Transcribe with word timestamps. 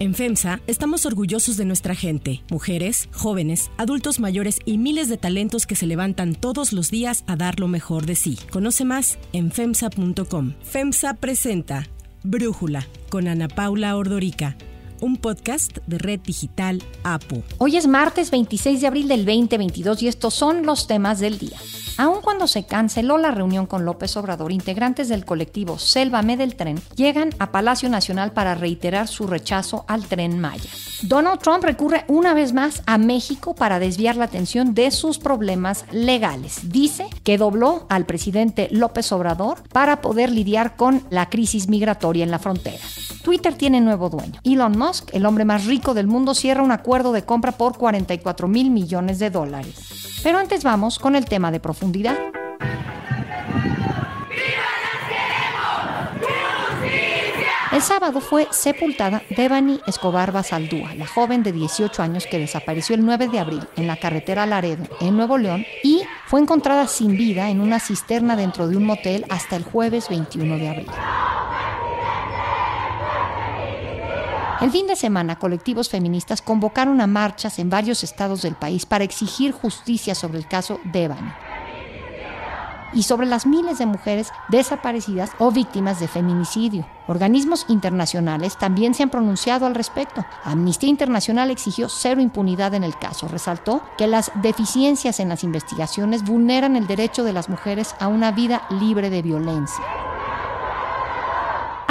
En 0.00 0.14
FEMSA 0.14 0.62
estamos 0.66 1.04
orgullosos 1.04 1.58
de 1.58 1.66
nuestra 1.66 1.94
gente, 1.94 2.42
mujeres, 2.50 3.10
jóvenes, 3.12 3.70
adultos 3.76 4.18
mayores 4.18 4.58
y 4.64 4.78
miles 4.78 5.10
de 5.10 5.18
talentos 5.18 5.66
que 5.66 5.76
se 5.76 5.86
levantan 5.86 6.34
todos 6.34 6.72
los 6.72 6.90
días 6.90 7.22
a 7.26 7.36
dar 7.36 7.60
lo 7.60 7.68
mejor 7.68 8.06
de 8.06 8.14
sí. 8.14 8.38
Conoce 8.50 8.86
más 8.86 9.18
en 9.34 9.52
FEMSA.com. 9.52 10.54
FEMSA 10.62 11.12
presenta 11.20 11.86
Brújula 12.22 12.86
con 13.10 13.28
Ana 13.28 13.48
Paula 13.48 13.94
Ordorica 13.94 14.56
un 15.00 15.16
podcast 15.16 15.78
de 15.86 15.98
Red 15.98 16.20
Digital 16.20 16.82
APO. 17.02 17.42
Hoy 17.58 17.76
es 17.76 17.86
martes 17.86 18.30
26 18.30 18.80
de 18.80 18.86
abril 18.86 19.08
del 19.08 19.24
2022 19.24 20.02
y 20.02 20.08
estos 20.08 20.34
son 20.34 20.64
los 20.66 20.86
temas 20.86 21.20
del 21.20 21.38
día. 21.38 21.58
Aun 22.00 22.22
cuando 22.22 22.46
se 22.46 22.64
canceló 22.64 23.18
la 23.18 23.30
reunión 23.30 23.66
con 23.66 23.84
López 23.84 24.16
Obrador, 24.16 24.52
integrantes 24.52 25.10
del 25.10 25.26
colectivo 25.26 25.78
Sélvame 25.78 26.38
del 26.38 26.56
Tren 26.56 26.80
llegan 26.96 27.28
a 27.38 27.52
Palacio 27.52 27.90
Nacional 27.90 28.32
para 28.32 28.54
reiterar 28.54 29.06
su 29.06 29.26
rechazo 29.26 29.84
al 29.86 30.06
tren 30.06 30.38
Maya. 30.38 30.70
Donald 31.02 31.40
Trump 31.40 31.62
recurre 31.62 32.06
una 32.08 32.32
vez 32.32 32.54
más 32.54 32.82
a 32.86 32.96
México 32.96 33.54
para 33.54 33.78
desviar 33.78 34.16
la 34.16 34.24
atención 34.24 34.72
de 34.72 34.90
sus 34.92 35.18
problemas 35.18 35.84
legales. 35.92 36.70
Dice 36.70 37.06
que 37.22 37.36
dobló 37.36 37.84
al 37.90 38.06
presidente 38.06 38.68
López 38.70 39.12
Obrador 39.12 39.62
para 39.70 40.00
poder 40.00 40.30
lidiar 40.30 40.76
con 40.76 41.04
la 41.10 41.28
crisis 41.28 41.68
migratoria 41.68 42.24
en 42.24 42.30
la 42.30 42.38
frontera. 42.38 42.82
Twitter 43.22 43.52
tiene 43.52 43.82
nuevo 43.82 44.08
dueño. 44.08 44.40
Elon 44.42 44.78
Musk, 44.78 45.10
el 45.12 45.26
hombre 45.26 45.44
más 45.44 45.66
rico 45.66 45.92
del 45.92 46.06
mundo, 46.06 46.34
cierra 46.34 46.62
un 46.62 46.72
acuerdo 46.72 47.12
de 47.12 47.26
compra 47.26 47.52
por 47.52 47.76
44 47.76 48.48
mil 48.48 48.70
millones 48.70 49.18
de 49.18 49.28
dólares. 49.28 49.74
Pero 50.22 50.38
antes 50.38 50.64
vamos 50.64 50.98
con 50.98 51.14
el 51.16 51.24
tema 51.26 51.50
de 51.50 51.60
profundidad. 51.60 51.89
El 57.72 57.82
sábado 57.82 58.20
fue 58.20 58.46
sepultada 58.50 59.22
Devani 59.30 59.80
Escobar 59.86 60.30
Basaldúa, 60.32 60.94
la 60.94 61.06
joven 61.06 61.42
de 61.42 61.50
18 61.52 62.02
años 62.02 62.26
que 62.26 62.38
desapareció 62.38 62.94
el 62.94 63.04
9 63.04 63.28
de 63.28 63.38
abril 63.40 63.66
en 63.76 63.86
la 63.86 63.96
carretera 63.96 64.46
Laredo, 64.46 64.84
en 65.00 65.16
Nuevo 65.16 65.38
León, 65.38 65.64
y 65.82 66.02
fue 66.26 66.40
encontrada 66.40 66.86
sin 66.86 67.16
vida 67.16 67.50
en 67.50 67.60
una 67.60 67.80
cisterna 67.80 68.36
dentro 68.36 68.68
de 68.68 68.76
un 68.76 68.84
motel 68.84 69.24
hasta 69.28 69.56
el 69.56 69.64
jueves 69.64 70.08
21 70.08 70.58
de 70.58 70.68
abril. 70.68 70.90
El 74.60 74.70
fin 74.70 74.86
de 74.86 74.94
semana, 74.94 75.38
colectivos 75.38 75.88
feministas 75.88 76.42
convocaron 76.42 77.00
a 77.00 77.06
marchas 77.06 77.58
en 77.58 77.70
varios 77.70 78.04
estados 78.04 78.42
del 78.42 78.54
país 78.54 78.84
para 78.84 79.04
exigir 79.04 79.52
justicia 79.52 80.14
sobre 80.14 80.38
el 80.38 80.46
caso 80.46 80.78
Devani 80.84 81.49
y 82.92 83.04
sobre 83.04 83.26
las 83.26 83.46
miles 83.46 83.78
de 83.78 83.86
mujeres 83.86 84.32
desaparecidas 84.48 85.30
o 85.38 85.50
víctimas 85.50 86.00
de 86.00 86.08
feminicidio. 86.08 86.86
Organismos 87.06 87.66
internacionales 87.68 88.56
también 88.56 88.94
se 88.94 89.02
han 89.02 89.10
pronunciado 89.10 89.66
al 89.66 89.74
respecto. 89.74 90.24
Amnistía 90.44 90.88
Internacional 90.88 91.50
exigió 91.50 91.88
cero 91.88 92.20
impunidad 92.20 92.74
en 92.74 92.84
el 92.84 92.96
caso. 92.96 93.28
Resaltó 93.28 93.82
que 93.98 94.06
las 94.06 94.30
deficiencias 94.36 95.20
en 95.20 95.28
las 95.28 95.42
investigaciones 95.44 96.24
vulneran 96.24 96.76
el 96.76 96.86
derecho 96.86 97.24
de 97.24 97.32
las 97.32 97.48
mujeres 97.48 97.94
a 97.98 98.08
una 98.08 98.32
vida 98.32 98.62
libre 98.70 99.10
de 99.10 99.22
violencia. 99.22 99.84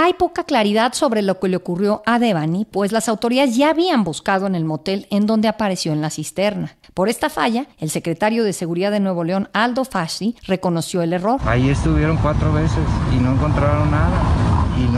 Hay 0.02 0.14
poca 0.14 0.45
claridad 0.45 0.94
sobre 0.94 1.22
lo 1.22 1.42
que 1.42 1.50
le 1.50 1.58
ocurrió 1.58 2.03
a 2.05 2.19
Devani, 2.19 2.64
pues 2.64 2.94
las 2.94 3.09
autoridades 3.09 3.58
ya 3.58 3.72
habían 3.72 4.06
buscado 4.06 4.47
en 4.47 4.56
el 4.56 4.64
motel 4.64 5.08
en 5.11 5.25
donde 5.25 5.50
apareció 5.50 5.91
en 5.91 6.00
la 6.00 6.09
cisterna. 6.09 6.78
Por 6.94 7.09
esta 7.09 7.30
falla, 7.30 7.66
el 7.80 7.89
secretario 7.89 8.45
de 8.45 8.53
Seguridad 8.53 8.91
de 8.91 9.02
Nuevo 9.02 9.25
León, 9.25 9.50
Aldo 9.52 9.83
Fasci, 9.83 10.38
reconoció 10.47 11.02
el 11.02 11.11
error. 11.11 11.41
Ahí 11.44 11.67
estuvieron 11.67 12.16
cuatro 12.16 12.53
veces 12.53 12.80
y 13.14 13.17
no 13.17 13.33
encontraron 13.33 13.91
nada 13.91 14.48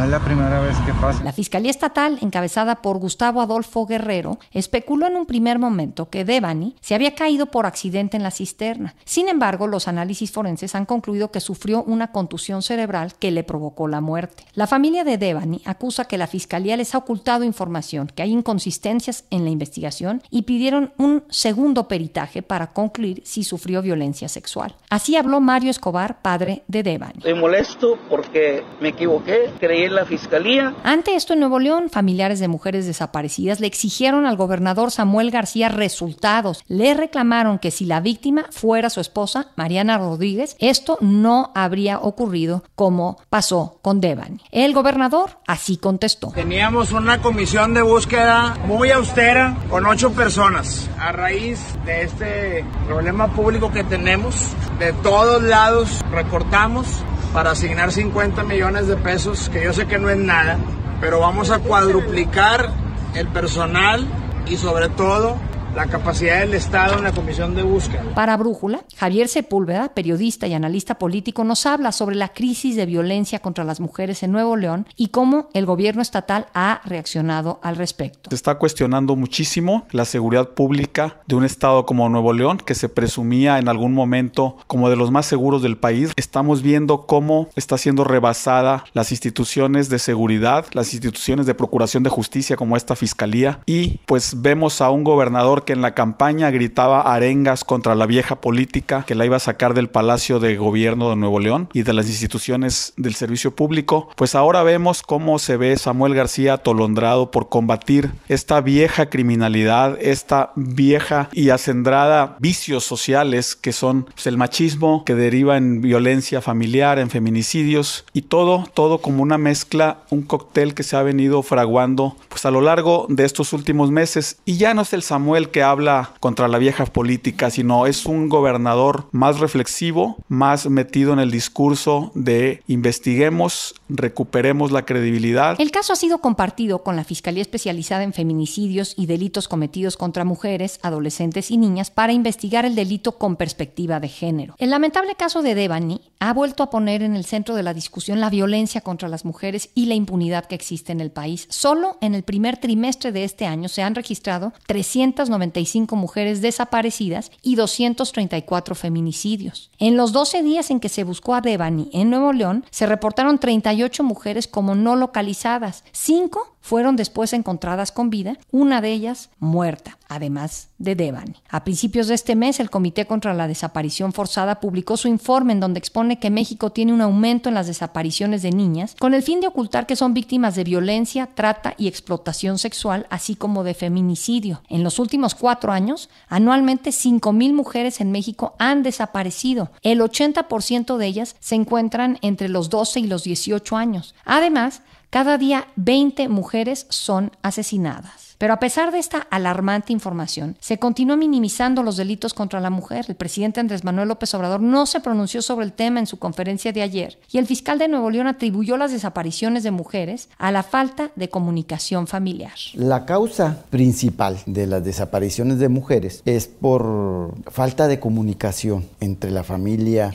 no 0.01 0.05
es 0.05 0.11
la 0.11 0.25
primera 0.25 0.59
vez 0.59 0.75
que 0.79 0.93
pasa. 0.93 1.23
La 1.23 1.31
Fiscalía 1.31 1.69
Estatal, 1.69 2.17
encabezada 2.21 2.81
por 2.81 2.97
Gustavo 2.97 3.39
Adolfo 3.39 3.85
Guerrero, 3.85 4.39
especuló 4.51 5.05
en 5.05 5.15
un 5.15 5.27
primer 5.27 5.59
momento 5.59 6.09
que 6.09 6.25
Devani 6.25 6.75
se 6.81 6.95
había 6.95 7.13
caído 7.13 7.45
por 7.45 7.67
accidente 7.67 8.17
en 8.17 8.23
la 8.23 8.31
cisterna. 8.31 8.95
Sin 9.05 9.29
embargo, 9.29 9.67
los 9.67 9.87
análisis 9.87 10.31
forenses 10.31 10.73
han 10.73 10.87
concluido 10.87 11.29
que 11.29 11.39
sufrió 11.39 11.83
una 11.83 12.11
contusión 12.11 12.63
cerebral 12.63 13.13
que 13.19 13.29
le 13.29 13.43
provocó 13.43 13.87
la 13.87 14.01
muerte. 14.01 14.43
La 14.55 14.65
familia 14.65 15.03
de 15.03 15.19
Devani 15.19 15.61
acusa 15.65 16.05
que 16.05 16.17
la 16.17 16.25
Fiscalía 16.25 16.77
les 16.77 16.95
ha 16.95 16.97
ocultado 16.97 17.43
información, 17.43 18.07
que 18.07 18.23
hay 18.23 18.31
inconsistencias 18.31 19.25
en 19.29 19.43
la 19.43 19.51
investigación 19.51 20.23
y 20.31 20.43
pidieron 20.43 20.93
un 20.97 21.25
segundo 21.29 21.87
peritaje 21.87 22.41
para 22.41 22.73
concluir 22.73 23.21
si 23.23 23.43
sufrió 23.43 23.83
violencia 23.83 24.29
sexual. 24.29 24.73
Así 24.89 25.15
habló 25.15 25.41
Mario 25.41 25.69
Escobar, 25.69 26.23
padre 26.23 26.63
de 26.67 26.81
Devani. 26.81 27.19
Estoy 27.19 27.35
molesto 27.35 27.99
porque 28.09 28.63
me 28.79 28.89
equivoqué 28.89 29.51
en 29.91 29.95
la 29.95 30.05
fiscalía. 30.05 30.73
Ante 30.83 31.15
esto, 31.15 31.33
en 31.33 31.39
Nuevo 31.39 31.59
León, 31.59 31.89
familiares 31.89 32.39
de 32.39 32.47
mujeres 32.47 32.85
desaparecidas 32.85 33.59
le 33.59 33.67
exigieron 33.67 34.25
al 34.25 34.37
gobernador 34.37 34.89
Samuel 34.89 35.31
García 35.31 35.69
resultados. 35.69 36.63
Le 36.67 36.93
reclamaron 36.93 37.59
que 37.59 37.71
si 37.71 37.85
la 37.85 37.99
víctima 37.99 38.45
fuera 38.49 38.89
su 38.89 38.99
esposa, 38.99 39.51
Mariana 39.55 39.97
Rodríguez, 39.97 40.55
esto 40.59 40.97
no 41.01 41.51
habría 41.53 41.99
ocurrido 41.99 42.63
como 42.75 43.17
pasó 43.29 43.79
con 43.81 44.01
Devan. 44.01 44.41
El 44.51 44.73
gobernador 44.73 45.39
así 45.45 45.77
contestó. 45.77 46.31
Teníamos 46.31 46.91
una 46.91 47.21
comisión 47.21 47.73
de 47.73 47.81
búsqueda 47.81 48.55
muy 48.65 48.91
austera 48.91 49.57
con 49.69 49.85
ocho 49.85 50.11
personas. 50.13 50.89
A 50.97 51.11
raíz 51.11 51.59
de 51.85 52.03
este 52.03 52.65
problema 52.87 53.27
público 53.27 53.71
que 53.71 53.83
tenemos, 53.83 54.35
de 54.79 54.93
todos 54.93 55.43
lados 55.43 56.01
recortamos 56.11 56.87
para 57.33 57.51
asignar 57.51 57.91
50 57.91 58.43
millones 58.43 58.87
de 58.87 58.97
pesos, 58.97 59.49
que 59.49 59.63
yo 59.63 59.73
sé 59.73 59.87
que 59.87 59.99
no 59.99 60.09
es 60.09 60.17
nada, 60.17 60.57
pero 60.99 61.19
vamos 61.19 61.49
a 61.49 61.59
cuadruplicar 61.59 62.71
el 63.15 63.27
personal 63.27 64.05
y 64.47 64.57
sobre 64.57 64.89
todo 64.89 65.37
la 65.75 65.87
capacidad 65.87 66.39
del 66.39 66.53
Estado 66.53 66.97
en 66.97 67.03
la 67.03 67.13
comisión 67.13 67.55
de 67.55 67.63
búsqueda. 67.63 68.03
Para 68.13 68.35
Brújula, 68.35 68.83
Javier 68.97 69.27
Sepúlveda, 69.27 69.93
periodista 69.93 70.47
y 70.47 70.53
analista 70.53 70.95
político, 70.95 71.43
nos 71.43 71.65
habla 71.65 71.91
sobre 71.91 72.15
la 72.15 72.29
crisis 72.29 72.75
de 72.75 72.85
violencia 72.85 73.39
contra 73.39 73.63
las 73.63 73.79
mujeres 73.79 74.21
en 74.23 74.31
Nuevo 74.31 74.57
León 74.57 74.85
y 74.97 75.07
cómo 75.07 75.49
el 75.53 75.65
gobierno 75.65 76.01
estatal 76.01 76.47
ha 76.53 76.81
reaccionado 76.83 77.59
al 77.63 77.77
respecto. 77.77 78.29
Se 78.29 78.35
está 78.35 78.55
cuestionando 78.55 79.15
muchísimo 79.15 79.87
la 79.91 80.05
seguridad 80.05 80.49
pública 80.49 81.21
de 81.25 81.35
un 81.35 81.45
estado 81.45 81.85
como 81.85 82.09
Nuevo 82.09 82.33
León, 82.33 82.57
que 82.57 82.75
se 82.75 82.89
presumía 82.89 83.59
en 83.59 83.69
algún 83.69 83.93
momento 83.93 84.57
como 84.67 84.89
de 84.89 84.97
los 84.97 85.11
más 85.11 85.25
seguros 85.25 85.61
del 85.61 85.77
país. 85.77 86.11
Estamos 86.17 86.61
viendo 86.61 87.05
cómo 87.05 87.47
está 87.55 87.77
siendo 87.77 88.03
rebasada 88.03 88.83
las 88.93 89.11
instituciones 89.11 89.87
de 89.89 89.99
seguridad, 89.99 90.65
las 90.73 90.93
instituciones 90.93 91.45
de 91.45 91.53
procuración 91.53 92.03
de 92.03 92.09
justicia 92.09 92.57
como 92.57 92.75
esta 92.75 92.95
fiscalía 92.95 93.59
y 93.65 93.99
pues 94.05 94.41
vemos 94.41 94.81
a 94.81 94.89
un 94.89 95.03
gobernador 95.03 95.60
que 95.65 95.73
en 95.73 95.81
la 95.81 95.93
campaña 95.93 96.49
gritaba 96.51 97.13
arengas 97.13 97.63
contra 97.63 97.95
la 97.95 98.05
vieja 98.05 98.41
política 98.41 99.03
que 99.05 99.15
la 99.15 99.25
iba 99.25 99.37
a 99.37 99.39
sacar 99.39 99.73
del 99.73 99.89
Palacio 99.89 100.39
de 100.39 100.55
Gobierno 100.57 101.09
de 101.09 101.15
Nuevo 101.15 101.39
León 101.39 101.69
y 101.73 101.83
de 101.83 101.93
las 101.93 102.07
instituciones 102.07 102.93
del 102.97 103.15
servicio 103.15 103.55
público, 103.55 104.09
pues 104.15 104.35
ahora 104.35 104.63
vemos 104.63 105.01
cómo 105.01 105.39
se 105.39 105.57
ve 105.57 105.77
Samuel 105.77 106.15
García 106.15 106.53
atolondrado 106.53 107.31
por 107.31 107.49
combatir 107.49 108.11
esta 108.27 108.61
vieja 108.61 109.09
criminalidad, 109.09 109.97
esta 110.01 110.51
vieja 110.55 111.29
y 111.31 111.49
acendrada 111.49 112.35
vicios 112.39 112.83
sociales 112.83 113.55
que 113.55 113.71
son 113.71 114.03
pues, 114.03 114.27
el 114.27 114.37
machismo 114.37 115.03
que 115.05 115.15
deriva 115.15 115.57
en 115.57 115.81
violencia 115.81 116.41
familiar, 116.41 116.99
en 116.99 117.09
feminicidios 117.09 118.05
y 118.13 118.23
todo, 118.23 118.65
todo 118.73 118.99
como 118.99 119.23
una 119.23 119.37
mezcla, 119.37 119.99
un 120.09 120.23
cóctel 120.23 120.73
que 120.73 120.83
se 120.83 120.95
ha 120.95 121.03
venido 121.03 121.43
fraguando 121.43 122.15
pues 122.29 122.45
a 122.45 122.51
lo 122.51 122.61
largo 122.61 123.05
de 123.09 123.25
estos 123.25 123.53
últimos 123.53 123.91
meses. 123.91 124.37
Y 124.45 124.57
ya 124.57 124.73
no 124.73 124.81
es 124.81 124.93
el 124.93 125.03
Samuel 125.03 125.50
que 125.51 125.63
habla 125.63 126.13
contra 126.19 126.47
la 126.47 126.57
vieja 126.57 126.85
política, 126.85 127.49
sino 127.49 127.85
es 127.85 128.05
un 128.05 128.29
gobernador 128.29 129.07
más 129.11 129.39
reflexivo, 129.39 130.17
más 130.27 130.67
metido 130.67 131.13
en 131.13 131.19
el 131.19 131.31
discurso 131.31 132.11
de 132.15 132.63
investiguemos, 132.67 133.75
recuperemos 133.89 134.71
la 134.71 134.85
credibilidad. 134.85 135.59
El 135.59 135.71
caso 135.71 135.93
ha 135.93 135.95
sido 135.95 136.19
compartido 136.19 136.83
con 136.83 136.95
la 136.95 137.03
Fiscalía 137.03 137.41
Especializada 137.41 138.03
en 138.03 138.13
Feminicidios 138.13 138.93
y 138.97 139.05
Delitos 139.05 139.47
Cometidos 139.47 139.97
contra 139.97 140.23
Mujeres, 140.23 140.79
Adolescentes 140.81 141.51
y 141.51 141.57
Niñas 141.57 141.91
para 141.91 142.13
investigar 142.13 142.65
el 142.65 142.75
delito 142.75 143.17
con 143.17 143.35
perspectiva 143.35 143.99
de 143.99 144.07
género. 144.07 144.55
El 144.57 144.69
lamentable 144.69 145.15
caso 145.15 145.41
de 145.41 145.55
Devani 145.55 146.01
ha 146.19 146.33
vuelto 146.33 146.63
a 146.63 146.69
poner 146.69 147.01
en 147.01 147.15
el 147.15 147.25
centro 147.25 147.55
de 147.55 147.63
la 147.63 147.73
discusión 147.73 148.19
la 148.19 148.29
violencia 148.29 148.81
contra 148.81 149.09
las 149.09 149.25
mujeres 149.25 149.69
y 149.75 149.85
la 149.85 149.95
impunidad 149.95 150.45
que 150.45 150.55
existe 150.55 150.91
en 150.91 151.01
el 151.01 151.11
país. 151.11 151.47
Solo 151.49 151.97
en 152.01 152.15
el 152.15 152.23
primer 152.23 152.57
trimestre 152.57 153.11
de 153.11 153.23
este 153.23 153.45
año 153.45 153.69
se 153.69 153.81
han 153.81 153.95
registrado 153.95 154.53
300 154.67 155.29
95 155.41 155.95
mujeres 155.95 156.41
desaparecidas 156.41 157.31
y 157.41 157.55
234 157.55 158.75
feminicidios. 158.75 159.71
En 159.79 159.97
los 159.97 160.11
12 160.11 160.43
días 160.43 160.69
en 160.69 160.79
que 160.79 160.89
se 160.89 161.03
buscó 161.03 161.35
a 161.35 161.41
Devani 161.41 161.89
en 161.93 162.09
Nuevo 162.09 162.31
León, 162.31 162.65
se 162.69 162.85
reportaron 162.85 163.39
38 163.39 164.03
mujeres 164.03 164.47
como 164.47 164.75
no 164.75 164.95
localizadas, 164.95 165.83
5 165.91 166.57
fueron 166.61 166.95
después 166.95 167.33
encontradas 167.33 167.91
con 167.91 168.09
vida, 168.09 168.37
una 168.51 168.81
de 168.81 168.91
ellas 168.91 169.29
muerta, 169.39 169.97
además 170.07 170.69
de 170.77 170.95
Devani. 170.95 171.35
A 171.49 171.63
principios 171.63 172.07
de 172.07 172.15
este 172.15 172.35
mes, 172.35 172.59
el 172.59 172.69
Comité 172.69 173.05
contra 173.05 173.33
la 173.33 173.47
Desaparición 173.47 174.13
Forzada 174.13 174.59
publicó 174.59 174.97
su 174.97 175.07
informe 175.07 175.53
en 175.53 175.59
donde 175.59 175.79
expone 175.79 176.19
que 176.19 176.29
México 176.29 176.71
tiene 176.71 176.93
un 176.93 177.01
aumento 177.01 177.49
en 177.49 177.55
las 177.55 177.67
desapariciones 177.67 178.41
de 178.41 178.51
niñas 178.51 178.95
con 178.99 179.13
el 179.13 179.23
fin 179.23 179.41
de 179.41 179.47
ocultar 179.47 179.85
que 179.85 179.95
son 179.95 180.13
víctimas 180.13 180.55
de 180.55 180.63
violencia, 180.63 181.29
trata 181.33 181.73
y 181.77 181.87
explotación 181.87 182.57
sexual, 182.57 183.07
así 183.09 183.35
como 183.35 183.63
de 183.63 183.73
feminicidio. 183.73 184.61
En 184.69 184.83
los 184.83 184.99
últimos 184.99 185.35
cuatro 185.35 185.71
años, 185.71 186.09
anualmente 186.27 186.91
5.000 186.91 187.53
mujeres 187.53 188.01
en 188.01 188.11
México 188.11 188.55
han 188.59 188.83
desaparecido. 188.83 189.71
El 189.81 190.01
80% 190.01 190.97
de 190.97 191.05
ellas 191.05 191.35
se 191.39 191.55
encuentran 191.55 192.19
entre 192.21 192.49
los 192.49 192.69
12 192.69 193.01
y 193.01 193.07
los 193.07 193.23
18 193.23 193.75
años. 193.75 194.15
Además, 194.25 194.81
cada 195.11 195.37
día 195.37 195.67
20 195.75 196.29
mujeres 196.29 196.85
son 196.87 197.31
asesinadas. 197.41 198.31
Pero 198.37 198.53
a 198.53 198.59
pesar 198.59 198.93
de 198.93 198.97
esta 198.97 199.19
alarmante 199.29 199.91
información, 199.91 200.55
se 200.61 200.79
continúa 200.79 201.17
minimizando 201.17 201.83
los 201.83 201.97
delitos 201.97 202.33
contra 202.33 202.61
la 202.61 202.69
mujer. 202.69 203.05
El 203.09 203.15
presidente 203.15 203.59
Andrés 203.59 203.83
Manuel 203.83 204.07
López 204.07 204.33
Obrador 204.33 204.61
no 204.61 204.85
se 204.85 205.01
pronunció 205.01 205.41
sobre 205.41 205.65
el 205.65 205.73
tema 205.73 205.99
en 205.99 206.07
su 206.07 206.17
conferencia 206.17 206.71
de 206.71 206.81
ayer 206.81 207.19
y 207.29 207.39
el 207.39 207.45
fiscal 207.45 207.77
de 207.77 207.89
Nuevo 207.89 208.09
León 208.09 208.27
atribuyó 208.27 208.77
las 208.77 208.93
desapariciones 208.93 209.63
de 209.63 209.71
mujeres 209.71 210.29
a 210.37 210.49
la 210.51 210.63
falta 210.63 211.11
de 211.17 211.29
comunicación 211.29 212.07
familiar. 212.07 212.53
La 212.73 213.05
causa 213.05 213.65
principal 213.69 214.39
de 214.45 214.65
las 214.65 214.83
desapariciones 214.83 215.59
de 215.59 215.67
mujeres 215.67 216.23
es 216.25 216.47
por 216.47 217.35
falta 217.51 217.89
de 217.89 217.99
comunicación 217.99 218.87
entre 219.01 219.29
la 219.29 219.43
familia 219.43 220.13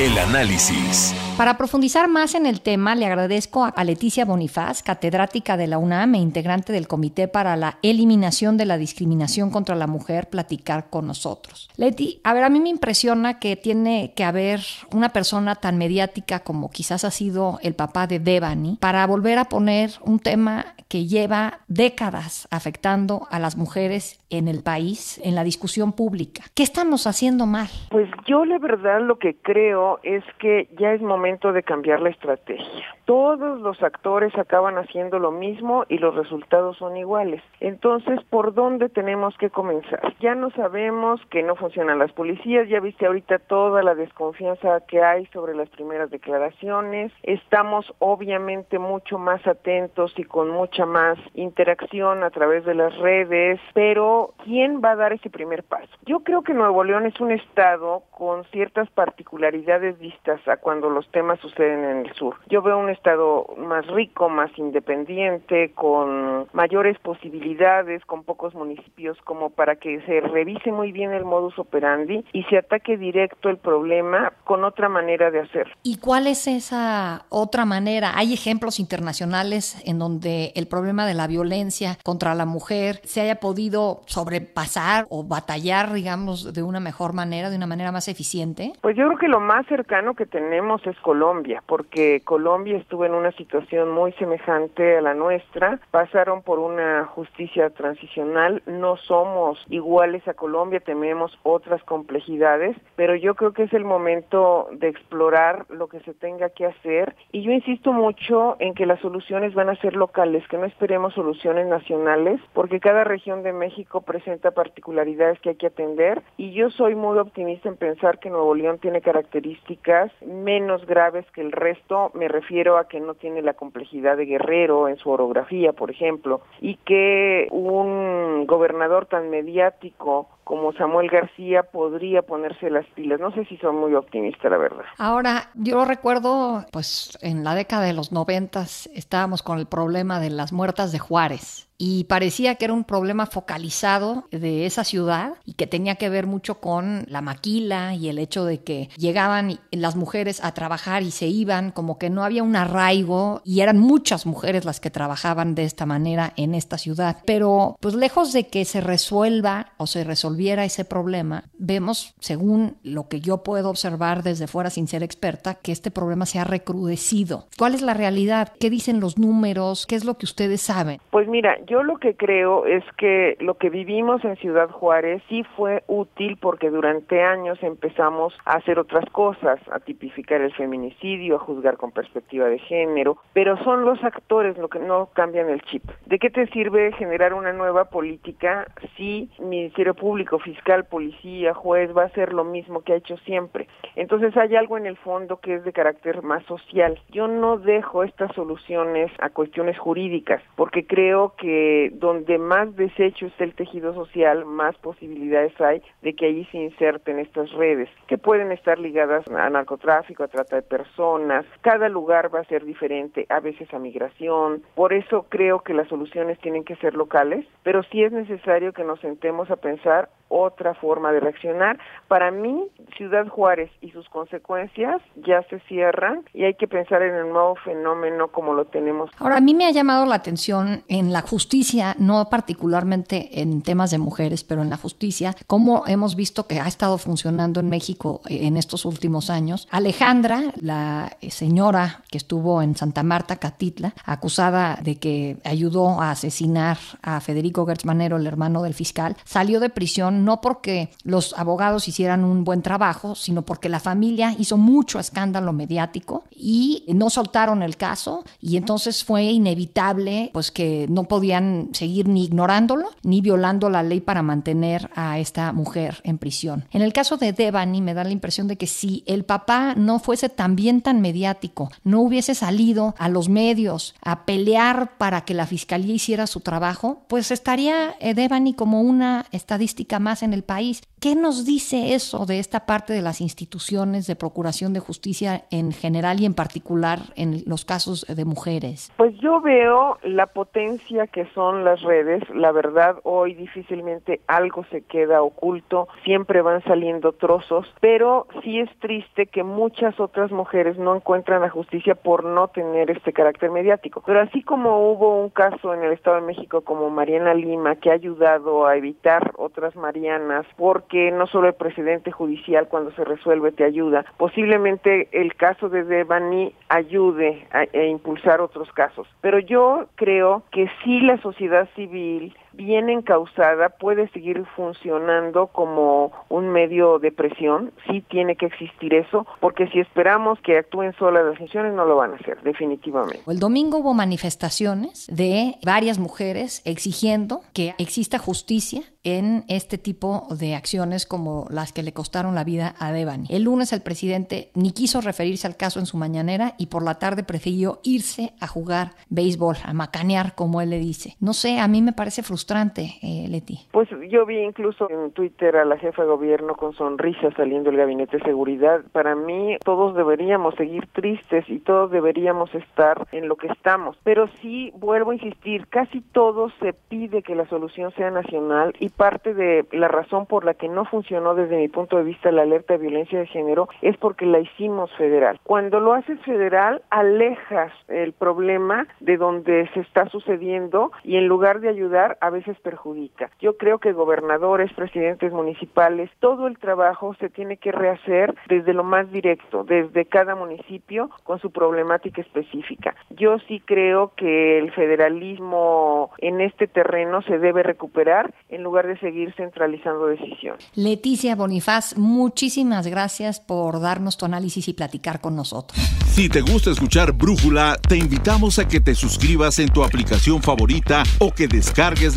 el 0.00 0.16
análisis. 0.16 1.12
Para 1.36 1.58
profundizar 1.58 2.08
más 2.08 2.36
en 2.36 2.46
el 2.46 2.60
tema, 2.60 2.94
le 2.94 3.06
agradezco 3.06 3.68
a 3.74 3.84
Leticia 3.84 4.24
Bonifaz, 4.24 4.82
catedrática 4.82 5.56
de 5.56 5.66
la 5.66 5.78
UNAM 5.78 6.14
e 6.14 6.18
integrante 6.18 6.72
del 6.72 6.86
Comité 6.86 7.26
para 7.26 7.56
la 7.56 7.78
Eliminación 7.82 8.56
de 8.56 8.64
la 8.64 8.78
Discriminación 8.78 9.50
contra 9.50 9.74
la 9.74 9.88
Mujer, 9.88 10.28
platicar 10.28 10.88
con 10.88 11.08
nosotros. 11.08 11.68
Leti, 11.76 12.20
a 12.22 12.32
ver, 12.32 12.44
a 12.44 12.48
mí 12.48 12.60
me 12.60 12.68
impresiona 12.68 13.40
que 13.40 13.56
tiene 13.56 14.12
que 14.14 14.22
haber 14.22 14.62
una 14.92 15.08
persona 15.08 15.56
tan 15.56 15.78
mediática 15.78 16.40
como 16.40 16.70
quizás 16.70 17.04
ha 17.04 17.10
sido 17.10 17.58
el 17.62 17.74
papá 17.74 18.06
de 18.06 18.20
Devani 18.20 18.76
para 18.80 19.04
volver 19.06 19.38
a 19.38 19.46
poner 19.46 19.92
un 20.02 20.20
tema 20.20 20.74
que 20.88 21.06
lleva 21.06 21.60
décadas 21.68 22.48
afectando 22.50 23.28
a 23.30 23.38
las 23.38 23.56
mujeres 23.56 24.18
en 24.30 24.48
el 24.48 24.62
país, 24.62 25.20
en 25.24 25.34
la 25.34 25.44
discusión 25.44 25.92
pública. 25.92 26.44
¿Qué 26.54 26.62
estamos 26.62 27.06
haciendo 27.06 27.46
mal? 27.46 27.68
Pues 27.90 28.08
yo 28.26 28.44
la 28.44 28.58
verdad 28.58 29.00
lo 29.00 29.18
que 29.18 29.36
creo 29.36 30.00
es 30.02 30.24
que 30.38 30.68
ya 30.78 30.92
es 30.92 31.00
momento 31.00 31.52
de 31.52 31.62
cambiar 31.62 32.00
la 32.00 32.10
estrategia. 32.10 32.84
Todos 33.04 33.60
los 33.60 33.82
actores 33.82 34.36
acaban 34.36 34.76
haciendo 34.76 35.18
lo 35.18 35.30
mismo 35.30 35.84
y 35.88 35.96
los 35.96 36.14
resultados 36.14 36.76
son 36.76 36.96
iguales. 36.96 37.42
Entonces, 37.60 38.20
¿por 38.28 38.52
dónde 38.52 38.90
tenemos 38.90 39.34
que 39.38 39.48
comenzar? 39.48 40.14
Ya 40.20 40.34
no 40.34 40.50
sabemos 40.50 41.20
que 41.30 41.42
no 41.42 41.56
funcionan 41.56 41.98
las 41.98 42.12
policías, 42.12 42.68
ya 42.68 42.80
viste 42.80 43.06
ahorita 43.06 43.38
toda 43.38 43.82
la 43.82 43.94
desconfianza 43.94 44.80
que 44.86 45.02
hay 45.02 45.24
sobre 45.26 45.54
las 45.54 45.70
primeras 45.70 46.10
declaraciones. 46.10 47.10
Estamos 47.22 47.86
obviamente 47.98 48.78
mucho 48.78 49.18
más 49.18 49.46
atentos 49.46 50.12
y 50.16 50.24
con 50.24 50.50
mucha 50.50 50.84
más 50.84 51.18
interacción 51.34 52.22
a 52.22 52.30
través 52.30 52.66
de 52.66 52.74
las 52.74 52.94
redes, 52.98 53.58
pero 53.72 54.17
¿quién 54.44 54.80
va 54.82 54.92
a 54.92 54.96
dar 54.96 55.12
ese 55.12 55.30
primer 55.30 55.64
paso? 55.64 55.88
Yo 56.06 56.20
creo 56.20 56.42
que 56.42 56.54
Nuevo 56.54 56.84
León 56.84 57.06
es 57.06 57.18
un 57.20 57.32
estado 57.32 58.02
con 58.10 58.44
ciertas 58.46 58.88
particularidades 58.90 59.98
vistas 59.98 60.40
a 60.48 60.56
cuando 60.56 60.90
los 60.90 61.08
temas 61.10 61.38
suceden 61.40 61.84
en 61.84 62.06
el 62.06 62.14
sur. 62.14 62.36
Yo 62.48 62.62
veo 62.62 62.78
un 62.78 62.90
estado 62.90 63.46
más 63.56 63.86
rico, 63.86 64.28
más 64.28 64.50
independiente, 64.58 65.72
con 65.74 66.48
mayores 66.52 66.98
posibilidades, 66.98 68.04
con 68.04 68.24
pocos 68.24 68.54
municipios, 68.54 69.16
como 69.24 69.50
para 69.50 69.76
que 69.76 70.00
se 70.02 70.20
revise 70.20 70.72
muy 70.72 70.92
bien 70.92 71.12
el 71.12 71.24
modus 71.24 71.58
operandi 71.58 72.24
y 72.32 72.42
se 72.44 72.58
ataque 72.58 72.96
directo 72.96 73.48
el 73.48 73.58
problema 73.58 74.32
con 74.44 74.64
otra 74.64 74.88
manera 74.88 75.30
de 75.30 75.40
hacerlo. 75.40 75.74
¿Y 75.82 75.98
cuál 75.98 76.26
es 76.26 76.46
esa 76.46 77.24
otra 77.28 77.64
manera? 77.64 78.12
¿Hay 78.16 78.32
ejemplos 78.32 78.80
internacionales 78.80 79.80
en 79.86 79.98
donde 79.98 80.52
el 80.54 80.66
problema 80.66 81.06
de 81.06 81.14
la 81.14 81.26
violencia 81.26 81.98
contra 82.02 82.34
la 82.34 82.46
mujer 82.46 83.00
se 83.04 83.20
haya 83.20 83.40
podido 83.40 84.00
sobrepasar 84.08 85.06
o 85.10 85.24
batallar, 85.24 85.92
digamos, 85.92 86.52
de 86.52 86.62
una 86.62 86.80
mejor 86.80 87.12
manera, 87.12 87.50
de 87.50 87.56
una 87.56 87.66
manera 87.66 87.92
más 87.92 88.08
eficiente? 88.08 88.72
Pues 88.80 88.96
yo 88.96 89.06
creo 89.06 89.18
que 89.18 89.28
lo 89.28 89.40
más 89.40 89.66
cercano 89.66 90.14
que 90.14 90.26
tenemos 90.26 90.84
es 90.86 90.98
Colombia, 91.00 91.62
porque 91.66 92.22
Colombia 92.24 92.76
estuvo 92.76 93.04
en 93.04 93.14
una 93.14 93.32
situación 93.32 93.90
muy 93.90 94.12
semejante 94.12 94.98
a 94.98 95.02
la 95.02 95.14
nuestra, 95.14 95.80
pasaron 95.90 96.42
por 96.42 96.58
una 96.58 97.04
justicia 97.04 97.70
transicional, 97.70 98.62
no 98.66 98.96
somos 98.96 99.58
iguales 99.68 100.26
a 100.26 100.34
Colombia, 100.34 100.80
tenemos 100.80 101.38
otras 101.42 101.82
complejidades, 101.84 102.76
pero 102.96 103.14
yo 103.14 103.34
creo 103.34 103.52
que 103.52 103.64
es 103.64 103.72
el 103.72 103.84
momento 103.84 104.68
de 104.72 104.88
explorar 104.88 105.66
lo 105.68 105.88
que 105.88 106.00
se 106.00 106.14
tenga 106.14 106.50
que 106.50 106.66
hacer. 106.66 107.14
Y 107.32 107.42
yo 107.42 107.52
insisto 107.52 107.92
mucho 107.92 108.56
en 108.58 108.74
que 108.74 108.86
las 108.86 109.00
soluciones 109.00 109.54
van 109.54 109.68
a 109.68 109.76
ser 109.76 109.94
locales, 109.94 110.46
que 110.48 110.58
no 110.58 110.64
esperemos 110.64 111.14
soluciones 111.14 111.66
nacionales, 111.66 112.40
porque 112.52 112.80
cada 112.80 113.04
región 113.04 113.42
de 113.42 113.52
México 113.52 113.97
presenta 114.00 114.50
particularidades 114.50 115.40
que 115.40 115.50
hay 115.50 115.56
que 115.56 115.68
atender 115.68 116.22
y 116.36 116.52
yo 116.52 116.70
soy 116.70 116.94
muy 116.94 117.18
optimista 117.18 117.68
en 117.68 117.76
pensar 117.76 118.18
que 118.18 118.30
Nuevo 118.30 118.54
León 118.54 118.78
tiene 118.78 119.00
características 119.00 120.10
menos 120.22 120.86
graves 120.86 121.24
que 121.32 121.40
el 121.40 121.52
resto, 121.52 122.10
me 122.14 122.28
refiero 122.28 122.78
a 122.78 122.88
que 122.88 123.00
no 123.00 123.14
tiene 123.14 123.42
la 123.42 123.54
complejidad 123.54 124.16
de 124.16 124.26
Guerrero 124.26 124.88
en 124.88 124.96
su 124.96 125.10
orografía, 125.10 125.72
por 125.72 125.90
ejemplo, 125.90 126.40
y 126.60 126.76
que 126.76 127.48
un 127.50 128.46
gobernador 128.46 129.06
tan 129.06 129.30
mediático 129.30 130.28
como 130.48 130.72
Samuel 130.72 131.10
García 131.10 131.62
podría 131.62 132.22
ponerse 132.22 132.70
las 132.70 132.86
pilas. 132.94 133.20
No 133.20 133.30
sé 133.32 133.44
si 133.44 133.58
son 133.58 133.76
muy 133.76 133.94
optimistas, 133.94 134.50
la 134.50 134.56
verdad. 134.56 134.84
Ahora, 134.96 135.50
yo 135.54 135.84
recuerdo, 135.84 136.64
pues 136.72 137.18
en 137.20 137.44
la 137.44 137.54
década 137.54 137.84
de 137.84 137.92
los 137.92 138.12
noventas 138.12 138.88
estábamos 138.94 139.42
con 139.42 139.58
el 139.58 139.66
problema 139.66 140.20
de 140.20 140.30
las 140.30 140.54
muertas 140.54 140.90
de 140.90 141.00
Juárez 141.00 141.68
y 141.78 142.04
parecía 142.04 142.56
que 142.56 142.64
era 142.64 142.74
un 142.74 142.82
problema 142.82 143.26
focalizado 143.26 144.24
de 144.32 144.66
esa 144.66 144.82
ciudad 144.82 145.34
y 145.44 145.54
que 145.54 145.68
tenía 145.68 145.94
que 145.94 146.08
ver 146.08 146.26
mucho 146.26 146.60
con 146.60 147.04
la 147.06 147.20
maquila 147.20 147.94
y 147.94 148.08
el 148.08 148.18
hecho 148.18 148.44
de 148.44 148.64
que 148.64 148.88
llegaban 148.96 149.60
las 149.70 149.94
mujeres 149.94 150.42
a 150.42 150.52
trabajar 150.52 151.04
y 151.04 151.12
se 151.12 151.28
iban, 151.28 151.70
como 151.70 151.96
que 151.96 152.10
no 152.10 152.24
había 152.24 152.42
un 152.42 152.56
arraigo 152.56 153.42
y 153.44 153.60
eran 153.60 153.78
muchas 153.78 154.26
mujeres 154.26 154.64
las 154.64 154.80
que 154.80 154.90
trabajaban 154.90 155.54
de 155.54 155.62
esta 155.62 155.86
manera 155.86 156.32
en 156.36 156.56
esta 156.56 156.78
ciudad. 156.78 157.18
Pero 157.24 157.76
pues 157.80 157.94
lejos 157.94 158.32
de 158.32 158.48
que 158.48 158.64
se 158.64 158.80
resuelva 158.80 159.72
o 159.76 159.86
se 159.86 160.02
resolviera 160.02 160.37
ese 160.38 160.84
problema, 160.84 161.44
vemos, 161.58 162.14
según 162.20 162.76
lo 162.82 163.08
que 163.08 163.20
yo 163.20 163.42
puedo 163.42 163.70
observar 163.70 164.22
desde 164.22 164.46
fuera 164.46 164.70
sin 164.70 164.86
ser 164.86 165.02
experta, 165.02 165.54
que 165.54 165.72
este 165.72 165.90
problema 165.90 166.26
se 166.26 166.38
ha 166.38 166.44
recrudecido. 166.44 167.46
¿Cuál 167.58 167.74
es 167.74 167.82
la 167.82 167.94
realidad? 167.94 168.52
¿Qué 168.60 168.70
dicen 168.70 169.00
los 169.00 169.18
números? 169.18 169.86
¿Qué 169.86 169.96
es 169.96 170.04
lo 170.04 170.14
que 170.14 170.26
ustedes 170.26 170.60
saben? 170.60 171.00
Pues 171.10 171.28
mira, 171.28 171.58
yo 171.66 171.82
lo 171.82 171.98
que 171.98 172.14
creo 172.14 172.66
es 172.66 172.84
que 172.96 173.36
lo 173.40 173.54
que 173.54 173.70
vivimos 173.70 174.24
en 174.24 174.36
Ciudad 174.36 174.70
Juárez 174.70 175.22
sí 175.28 175.44
fue 175.56 175.82
útil 175.86 176.36
porque 176.40 176.70
durante 176.70 177.22
años 177.22 177.58
empezamos 177.62 178.34
a 178.44 178.56
hacer 178.56 178.78
otras 178.78 179.04
cosas, 179.10 179.60
a 179.72 179.80
tipificar 179.80 180.40
el 180.40 180.52
feminicidio, 180.54 181.36
a 181.36 181.40
juzgar 181.40 181.76
con 181.76 181.92
perspectiva 181.92 182.46
de 182.46 182.58
género, 182.58 183.18
pero 183.32 183.62
son 183.64 183.84
los 183.84 184.02
actores 184.04 184.56
lo 184.58 184.68
que 184.68 184.78
no 184.78 185.10
cambian 185.14 185.48
el 185.48 185.62
chip. 185.62 185.84
¿De 186.06 186.18
qué 186.18 186.30
te 186.30 186.46
sirve 186.48 186.92
generar 186.92 187.34
una 187.34 187.52
nueva 187.52 187.86
política 187.86 188.66
si 188.96 189.30
Ministerio 189.38 189.94
Público, 189.94 190.27
Fiscal, 190.38 190.84
Policía, 190.84 191.54
Juez 191.54 191.96
va 191.96 192.02
a 192.02 192.06
hacer 192.06 192.34
lo 192.34 192.44
mismo 192.44 192.82
que 192.82 192.92
ha 192.92 192.96
hecho 192.96 193.16
siempre? 193.18 193.66
Entonces 193.96 194.36
hay 194.36 194.54
algo 194.56 194.76
en 194.76 194.84
el 194.84 194.98
fondo 194.98 195.38
que 195.38 195.54
es 195.54 195.64
de 195.64 195.72
carácter 195.72 196.22
más 196.22 196.44
social. 196.44 197.00
Yo 197.08 197.28
no 197.28 197.56
dejo 197.56 198.02
estas 198.02 198.34
soluciones 198.34 199.10
a 199.20 199.30
cuestiones 199.30 199.78
jurídicas 199.78 200.42
porque 200.56 200.86
creo 200.86 201.34
que 201.38 201.90
donde 201.94 202.38
más 202.38 202.76
desecho 202.76 203.26
está 203.26 203.44
el 203.44 203.54
tejido 203.54 203.94
social, 203.94 204.44
más 204.44 204.76
posibilidades 204.76 205.58
hay 205.60 205.82
de 206.02 206.14
que 206.14 206.26
allí 206.26 206.44
se 206.46 206.58
inserten 206.58 207.18
estas 207.18 207.50
redes, 207.52 207.88
que 208.06 208.18
pueden 208.18 208.52
estar 208.52 208.78
ligadas 208.78 209.26
a 209.28 209.48
narcotráfico, 209.50 210.24
a 210.24 210.28
trata 210.28 210.56
de 210.56 210.62
personas. 210.62 211.46
Cada 211.60 211.88
lugar 211.88 212.34
va 212.34 212.40
a 212.40 212.44
ser 212.44 212.64
diferente, 212.64 213.26
a 213.28 213.40
veces 213.40 213.72
a 213.72 213.78
migración. 213.78 214.62
Por 214.74 214.92
eso 214.92 215.26
creo 215.28 215.60
que 215.60 215.74
las 215.74 215.88
soluciones 215.88 216.38
tienen 216.40 216.64
que 216.64 216.76
ser 216.76 216.94
locales, 216.94 217.46
pero 217.62 217.82
sí 217.84 218.02
es 218.02 218.12
necesario 218.12 218.72
que 218.72 218.84
nos 218.84 219.00
sentemos 219.00 219.50
a 219.50 219.56
pensar 219.56 220.08
otra 220.28 220.74
forma 220.74 221.12
de 221.12 221.20
reaccionar. 221.20 221.78
Para 222.06 222.30
mí, 222.30 222.66
Ciudad 222.96 223.26
Juárez 223.28 223.70
y 223.80 223.90
sus 223.90 224.08
consecuencias 224.08 225.00
ya 225.16 225.42
se 225.50 225.60
cierran 225.60 226.24
y 226.34 226.44
hay 226.44 226.54
que 226.54 226.68
pensar 226.68 227.02
en 227.02 227.14
el 227.14 227.32
nuevo 227.32 227.56
fenómeno 227.56 228.28
como 228.28 228.54
lo 228.54 228.66
tenemos. 228.66 229.10
Ahora, 229.18 229.36
a 229.36 229.40
mí 229.40 229.54
me 229.54 229.66
ha 229.66 229.70
llamado 229.70 230.06
la 230.06 230.16
atención 230.16 230.82
en 230.88 231.12
la 231.12 231.22
justicia, 231.22 231.94
no 231.98 232.28
particularmente 232.30 233.40
en 233.40 233.62
temas 233.62 233.90
de 233.90 233.98
mujeres, 233.98 234.44
pero 234.44 234.62
en 234.62 234.70
la 234.70 234.76
justicia, 234.76 235.34
cómo 235.46 235.84
hemos 235.86 236.16
visto 236.16 236.46
que 236.46 236.60
ha 236.60 236.66
estado 236.66 236.98
funcionando 236.98 237.60
en 237.60 237.68
México 237.68 238.20
en 238.28 238.56
estos 238.56 238.84
últimos 238.84 239.30
años. 239.30 239.68
Alejandra, 239.70 240.42
la 240.60 241.16
señora 241.28 242.02
que 242.10 242.18
estuvo 242.18 242.62
en 242.62 242.76
Santa 242.76 243.02
Marta, 243.02 243.36
Catitla, 243.36 243.94
acusada 244.04 244.78
de 244.82 244.96
que 244.96 245.36
ayudó 245.44 246.00
a 246.00 246.10
asesinar 246.10 246.78
a 247.02 247.20
Federico 247.20 247.66
Gertz 247.66 247.84
Manero, 247.84 248.16
el 248.16 248.26
hermano 248.26 248.62
del 248.62 248.74
fiscal, 248.74 249.16
salió 249.24 249.60
de 249.60 249.70
prisión 249.70 250.17
no 250.24 250.40
porque 250.40 250.90
los 251.02 251.36
abogados 251.38 251.88
hicieran 251.88 252.24
un 252.24 252.44
buen 252.44 252.62
trabajo, 252.62 253.14
sino 253.14 253.42
porque 253.42 253.68
la 253.68 253.80
familia 253.80 254.34
hizo 254.38 254.56
mucho 254.56 254.98
escándalo 254.98 255.52
mediático 255.52 256.24
y 256.30 256.84
no 256.88 257.10
soltaron 257.10 257.62
el 257.62 257.76
caso 257.76 258.24
y 258.40 258.56
entonces 258.56 259.04
fue 259.04 259.24
inevitable 259.24 260.30
pues 260.32 260.50
que 260.50 260.86
no 260.88 261.04
podían 261.04 261.70
seguir 261.72 262.08
ni 262.08 262.24
ignorándolo 262.24 262.90
ni 263.02 263.20
violando 263.20 263.70
la 263.70 263.82
ley 263.82 264.00
para 264.00 264.22
mantener 264.22 264.90
a 264.94 265.18
esta 265.18 265.52
mujer 265.52 266.00
en 266.04 266.18
prisión. 266.18 266.64
En 266.70 266.82
el 266.82 266.92
caso 266.92 267.16
de 267.16 267.32
Devani 267.32 267.80
me 267.80 267.94
da 267.94 268.04
la 268.04 268.10
impresión 268.10 268.48
de 268.48 268.56
que 268.56 268.66
si 268.66 269.02
el 269.06 269.24
papá 269.24 269.74
no 269.76 269.98
fuese 269.98 270.28
también 270.28 270.80
tan 270.80 271.00
mediático, 271.00 271.70
no 271.84 272.00
hubiese 272.00 272.34
salido 272.34 272.94
a 272.98 273.08
los 273.08 273.28
medios 273.28 273.94
a 274.02 274.24
pelear 274.24 274.96
para 274.98 275.22
que 275.22 275.34
la 275.34 275.46
fiscalía 275.46 275.94
hiciera 275.94 276.26
su 276.26 276.40
trabajo, 276.40 277.02
pues 277.08 277.30
estaría 277.30 277.94
eh, 278.00 278.14
Devani 278.14 278.54
como 278.54 278.80
una 278.80 279.26
estadística 279.32 279.98
más 279.98 280.07
en 280.22 280.32
el 280.32 280.42
país. 280.42 280.82
¿Qué 281.00 281.14
nos 281.14 281.46
dice 281.46 281.94
eso 281.94 282.26
de 282.26 282.40
esta 282.40 282.66
parte 282.66 282.92
de 282.92 283.02
las 283.02 283.20
instituciones 283.20 284.08
de 284.08 284.16
procuración 284.16 284.72
de 284.72 284.80
justicia 284.80 285.44
en 285.52 285.70
general 285.70 286.18
y 286.20 286.26
en 286.26 286.34
particular 286.34 286.98
en 287.14 287.44
los 287.46 287.64
casos 287.64 288.04
de 288.08 288.24
mujeres? 288.24 288.92
Pues 288.96 289.16
yo 289.18 289.40
veo 289.40 289.98
la 290.02 290.26
potencia 290.26 291.06
que 291.06 291.26
son 291.34 291.64
las 291.64 291.82
redes. 291.82 292.28
La 292.30 292.50
verdad, 292.50 292.96
hoy 293.04 293.34
difícilmente 293.34 294.22
algo 294.26 294.64
se 294.72 294.82
queda 294.82 295.22
oculto, 295.22 295.86
siempre 296.02 296.42
van 296.42 296.64
saliendo 296.64 297.12
trozos, 297.12 297.72
pero 297.80 298.26
sí 298.42 298.58
es 298.58 298.70
triste 298.80 299.26
que 299.26 299.44
muchas 299.44 300.00
otras 300.00 300.32
mujeres 300.32 300.78
no 300.78 300.96
encuentran 300.96 301.42
la 301.42 301.50
justicia 301.50 301.94
por 301.94 302.24
no 302.24 302.48
tener 302.48 302.90
este 302.90 303.12
carácter 303.12 303.52
mediático. 303.52 304.02
Pero 304.04 304.20
así 304.20 304.42
como 304.42 304.90
hubo 304.90 305.22
un 305.22 305.30
caso 305.30 305.74
en 305.74 305.84
el 305.84 305.92
Estado 305.92 306.16
de 306.16 306.26
México 306.26 306.62
como 306.62 306.90
Mariana 306.90 307.34
Lima 307.34 307.76
que 307.76 307.90
ha 307.90 307.94
ayudado 307.94 308.66
a 308.66 308.76
evitar 308.76 309.32
otras 309.36 309.76
Marianas 309.76 310.44
porque 310.88 311.10
no 311.10 311.26
solo 311.26 311.48
el 311.48 311.54
presidente 311.54 312.10
judicial 312.10 312.66
cuando 312.66 312.90
se 312.92 313.04
resuelve 313.04 313.52
te 313.52 313.62
ayuda, 313.64 314.06
posiblemente 314.16 315.08
el 315.12 315.34
caso 315.34 315.68
de 315.68 315.84
Devani 315.84 316.54
ayude 316.70 317.46
a, 317.52 317.58
a 317.58 317.84
impulsar 317.84 318.40
otros 318.40 318.72
casos. 318.72 319.06
Pero 319.20 319.38
yo 319.38 319.86
creo 319.96 320.44
que 320.50 320.70
sí 320.82 321.00
la 321.00 321.20
sociedad 321.20 321.68
civil 321.76 322.34
bien 322.58 322.90
encausada 322.90 323.68
puede 323.70 324.08
seguir 324.10 324.44
funcionando 324.56 325.46
como 325.46 326.10
un 326.28 326.48
medio 326.48 326.98
de 326.98 327.12
presión, 327.12 327.72
sí 327.86 328.04
tiene 328.10 328.34
que 328.36 328.46
existir 328.46 328.94
eso, 328.94 329.26
porque 329.40 329.68
si 329.68 329.78
esperamos 329.78 330.40
que 330.40 330.58
actúen 330.58 330.92
solas 330.98 331.24
las 331.24 331.38
funciones 331.38 331.72
no 331.72 331.84
lo 331.84 331.96
van 331.96 332.12
a 332.12 332.16
hacer, 332.16 332.42
definitivamente. 332.42 333.20
El 333.26 333.38
domingo 333.38 333.78
hubo 333.78 333.94
manifestaciones 333.94 335.06
de 335.06 335.54
varias 335.64 335.98
mujeres 335.98 336.60
exigiendo 336.64 337.42
que 337.54 337.74
exista 337.78 338.18
justicia 338.18 338.82
en 339.04 339.44
este 339.48 339.78
tipo 339.78 340.26
de 340.30 340.54
acciones 340.54 341.06
como 341.06 341.46
las 341.50 341.72
que 341.72 341.82
le 341.82 341.92
costaron 341.92 342.34
la 342.34 342.44
vida 342.44 342.74
a 342.78 342.92
Devani. 342.92 343.28
El 343.30 343.44
lunes 343.44 343.72
el 343.72 343.80
presidente 343.80 344.50
ni 344.54 344.72
quiso 344.72 345.00
referirse 345.00 345.46
al 345.46 345.56
caso 345.56 345.78
en 345.78 345.86
su 345.86 345.96
mañanera 345.96 346.54
y 346.58 346.66
por 346.66 346.82
la 346.82 346.96
tarde 346.96 347.22
prefirió 347.22 347.80
irse 347.84 348.34
a 348.40 348.46
jugar 348.46 348.96
béisbol, 349.08 349.56
a 349.64 349.72
macanear 349.72 350.34
como 350.34 350.60
él 350.60 350.70
le 350.70 350.78
dice. 350.78 351.16
No 351.20 351.32
sé, 351.32 351.58
a 351.58 351.68
mí 351.68 351.80
me 351.80 351.92
parece 351.92 352.22
frustrante, 352.22 352.47
eh, 352.50 353.26
Leti. 353.28 353.58
Pues 353.72 353.88
yo 354.08 354.24
vi 354.24 354.38
incluso 354.38 354.88
en 354.90 355.10
Twitter 355.12 355.56
a 355.56 355.66
la 355.66 355.76
jefa 355.76 356.02
de 356.02 356.08
gobierno 356.08 356.54
con 356.54 356.72
sonrisa 356.72 357.30
saliendo 357.36 357.70
del 357.70 357.78
gabinete 357.78 358.16
de 358.16 358.24
seguridad. 358.24 358.80
Para 358.92 359.14
mí 359.14 359.58
todos 359.64 359.94
deberíamos 359.94 360.54
seguir 360.54 360.86
tristes 360.92 361.44
y 361.48 361.58
todos 361.58 361.90
deberíamos 361.90 362.54
estar 362.54 363.06
en 363.12 363.28
lo 363.28 363.36
que 363.36 363.48
estamos. 363.48 363.98
Pero 364.02 364.28
sí, 364.40 364.72
vuelvo 364.76 365.10
a 365.10 365.14
insistir, 365.14 365.66
casi 365.68 366.00
todo 366.00 366.50
se 366.60 366.72
pide 366.72 367.22
que 367.22 367.34
la 367.34 367.46
solución 367.48 367.92
sea 367.92 368.10
nacional 368.10 368.74
y 368.78 368.88
parte 368.88 369.34
de 369.34 369.66
la 369.72 369.88
razón 369.88 370.24
por 370.24 370.44
la 370.44 370.54
que 370.54 370.68
no 370.68 370.86
funcionó 370.86 371.34
desde 371.34 371.58
mi 371.58 371.68
punto 371.68 371.98
de 371.98 372.04
vista 372.04 372.32
la 372.32 372.42
alerta 372.42 372.74
de 372.74 372.80
violencia 372.80 373.18
de 373.18 373.26
género 373.26 373.68
es 373.82 373.96
porque 373.98 374.24
la 374.24 374.40
hicimos 374.40 374.90
federal. 374.96 375.38
Cuando 375.44 375.80
lo 375.80 375.92
haces 375.92 376.18
federal, 376.22 376.80
alejas 376.88 377.72
el 377.88 378.14
problema 378.14 378.86
de 379.00 379.18
donde 379.18 379.68
se 379.74 379.80
está 379.80 380.08
sucediendo 380.08 380.92
y 381.04 381.16
en 381.16 381.26
lugar 381.26 381.60
de 381.60 381.68
ayudar, 381.68 382.16
a 382.20 382.30
veces 382.30 382.37
perjudica. 382.62 383.30
Yo 383.40 383.56
creo 383.56 383.78
que 383.78 383.92
gobernadores, 383.92 384.72
presidentes 384.72 385.32
municipales, 385.32 386.10
todo 386.20 386.46
el 386.46 386.58
trabajo 386.58 387.14
se 387.20 387.28
tiene 387.28 387.56
que 387.56 387.72
rehacer 387.72 388.34
desde 388.48 388.72
lo 388.72 388.84
más 388.84 389.10
directo, 389.10 389.64
desde 389.64 390.06
cada 390.06 390.34
municipio 390.34 391.10
con 391.24 391.38
su 391.40 391.50
problemática 391.50 392.20
específica. 392.20 392.94
Yo 393.10 393.38
sí 393.48 393.62
creo 393.64 394.12
que 394.16 394.58
el 394.58 394.72
federalismo 394.72 396.10
en 396.18 396.40
este 396.40 396.66
terreno 396.66 397.22
se 397.22 397.38
debe 397.38 397.62
recuperar 397.62 398.34
en 398.48 398.62
lugar 398.62 398.86
de 398.86 398.98
seguir 398.98 399.34
centralizando 399.34 400.06
decisiones. 400.06 400.70
Leticia 400.74 401.36
Bonifaz, 401.36 401.96
muchísimas 401.96 402.86
gracias 402.86 403.40
por 403.40 403.80
darnos 403.80 404.16
tu 404.16 404.24
análisis 404.24 404.68
y 404.68 404.74
platicar 404.74 405.20
con 405.20 405.36
nosotros. 405.36 405.78
Si 406.06 406.28
te 406.28 406.40
gusta 406.40 406.70
escuchar 406.70 407.12
Brújula, 407.12 407.76
te 407.88 407.96
invitamos 407.96 408.58
a 408.58 408.66
que 408.66 408.80
te 408.80 408.94
suscribas 408.94 409.58
en 409.58 409.68
tu 409.68 409.84
aplicación 409.84 410.42
favorita 410.42 411.02
o 411.18 411.32
que 411.32 411.46
descargues 411.46 412.16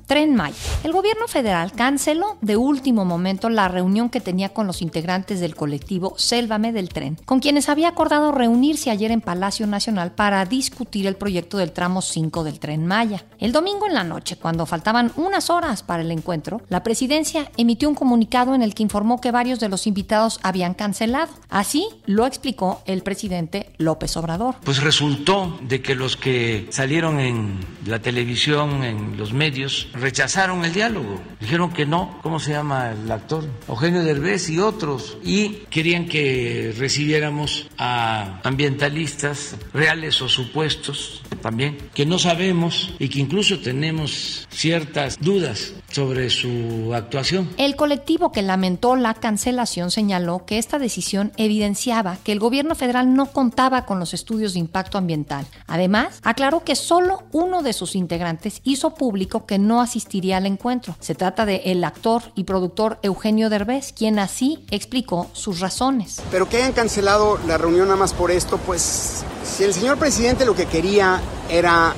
Tren 0.11 0.35
Maya. 0.35 0.57
El 0.83 0.91
gobierno 0.91 1.25
federal 1.29 1.71
canceló 1.71 2.35
de 2.41 2.57
último 2.57 3.05
momento 3.05 3.49
la 3.49 3.69
reunión 3.69 4.09
que 4.09 4.19
tenía 4.19 4.49
con 4.49 4.67
los 4.67 4.81
integrantes 4.81 5.39
del 5.39 5.55
colectivo 5.55 6.15
Sélvame 6.17 6.73
del 6.73 6.89
Tren, 6.89 7.17
con 7.23 7.39
quienes 7.39 7.69
había 7.69 7.87
acordado 7.87 8.33
reunirse 8.33 8.91
ayer 8.91 9.11
en 9.11 9.21
Palacio 9.21 9.67
Nacional 9.67 10.11
para 10.11 10.43
discutir 10.43 11.07
el 11.07 11.15
proyecto 11.15 11.57
del 11.57 11.71
tramo 11.71 12.01
5 12.01 12.43
del 12.43 12.59
Tren 12.59 12.85
Maya. 12.85 13.23
El 13.39 13.53
domingo 13.53 13.87
en 13.87 13.93
la 13.93 14.03
noche, 14.03 14.35
cuando 14.35 14.65
faltaban 14.65 15.13
unas 15.15 15.49
horas 15.49 15.81
para 15.81 16.03
el 16.03 16.11
encuentro, 16.11 16.61
la 16.67 16.83
presidencia 16.83 17.49
emitió 17.55 17.87
un 17.87 17.95
comunicado 17.95 18.53
en 18.53 18.63
el 18.63 18.73
que 18.73 18.83
informó 18.83 19.21
que 19.21 19.31
varios 19.31 19.61
de 19.61 19.69
los 19.69 19.87
invitados 19.87 20.41
habían 20.43 20.73
cancelado. 20.73 21.31
Así 21.47 21.87
lo 22.05 22.25
explicó 22.25 22.81
el 22.85 23.01
presidente 23.01 23.71
López 23.77 24.17
Obrador. 24.17 24.55
Pues 24.65 24.83
resultó 24.83 25.57
de 25.61 25.81
que 25.81 25.95
los 25.95 26.17
que 26.17 26.67
salieron 26.69 27.21
en 27.21 27.59
la 27.85 28.01
televisión, 28.01 28.83
en 28.83 29.15
los 29.15 29.31
medios, 29.31 29.87
rechazaron 30.01 30.65
el 30.65 30.73
diálogo. 30.73 31.21
Dijeron 31.39 31.71
que 31.71 31.85
no. 31.85 32.19
¿Cómo 32.21 32.39
se 32.39 32.51
llama 32.51 32.91
el 32.91 33.11
actor? 33.11 33.45
Eugenio 33.67 34.03
Derbez 34.03 34.49
y 34.49 34.59
otros. 34.59 35.17
Y 35.23 35.63
querían 35.69 36.07
que 36.07 36.73
recibiéramos 36.77 37.69
a 37.77 38.41
ambientalistas 38.43 39.55
reales 39.73 40.21
o 40.21 40.27
supuestos 40.27 41.21
también, 41.41 41.77
que 41.93 42.05
no 42.05 42.19
sabemos 42.19 42.93
y 42.99 43.09
que 43.09 43.19
incluso 43.19 43.59
tenemos 43.59 44.47
ciertas 44.51 45.19
dudas 45.19 45.73
sobre 45.91 46.29
su 46.29 46.93
actuación. 46.93 47.49
El 47.57 47.75
colectivo 47.75 48.31
que 48.31 48.41
lamentó 48.41 48.95
la 48.95 49.13
cancelación 49.13 49.91
señaló 49.91 50.45
que 50.45 50.57
esta 50.57 50.79
decisión 50.79 51.31
evidenciaba 51.37 52.17
que 52.23 52.31
el 52.31 52.39
gobierno 52.39 52.75
federal 52.75 53.13
no 53.13 53.27
contaba 53.27 53.85
con 53.85 53.99
los 53.99 54.13
estudios 54.13 54.53
de 54.53 54.59
impacto 54.59 54.97
ambiental. 54.97 55.45
Además, 55.67 56.19
aclaró 56.23 56.63
que 56.63 56.75
solo 56.75 57.23
uno 57.31 57.61
de 57.61 57.73
sus 57.73 57.95
integrantes 57.95 58.61
hizo 58.63 58.95
público 58.95 59.45
que 59.45 59.59
no 59.59 59.81
asistiría 59.81 60.37
al 60.37 60.45
encuentro. 60.45 60.95
Se 60.99 61.15
trata 61.15 61.45
de 61.45 61.61
el 61.65 61.83
actor 61.83 62.23
y 62.35 62.43
productor 62.43 62.99
Eugenio 63.01 63.49
Derbez, 63.49 63.93
quien 63.93 64.19
así 64.19 64.65
explicó 64.71 65.29
sus 65.33 65.59
razones. 65.59 66.21
Pero 66.31 66.47
que 66.49 66.57
hayan 66.57 66.73
cancelado 66.73 67.39
la 67.47 67.57
reunión 67.57 67.87
nada 67.87 67.99
más 67.99 68.13
por 68.13 68.31
esto, 68.31 68.57
pues 68.57 69.23
si 69.43 69.63
el 69.63 69.73
señor 69.73 69.97
presidente 69.97 70.45
lo 70.45 70.55
que 70.55 70.65
quería 70.65 71.21
era 71.49 71.93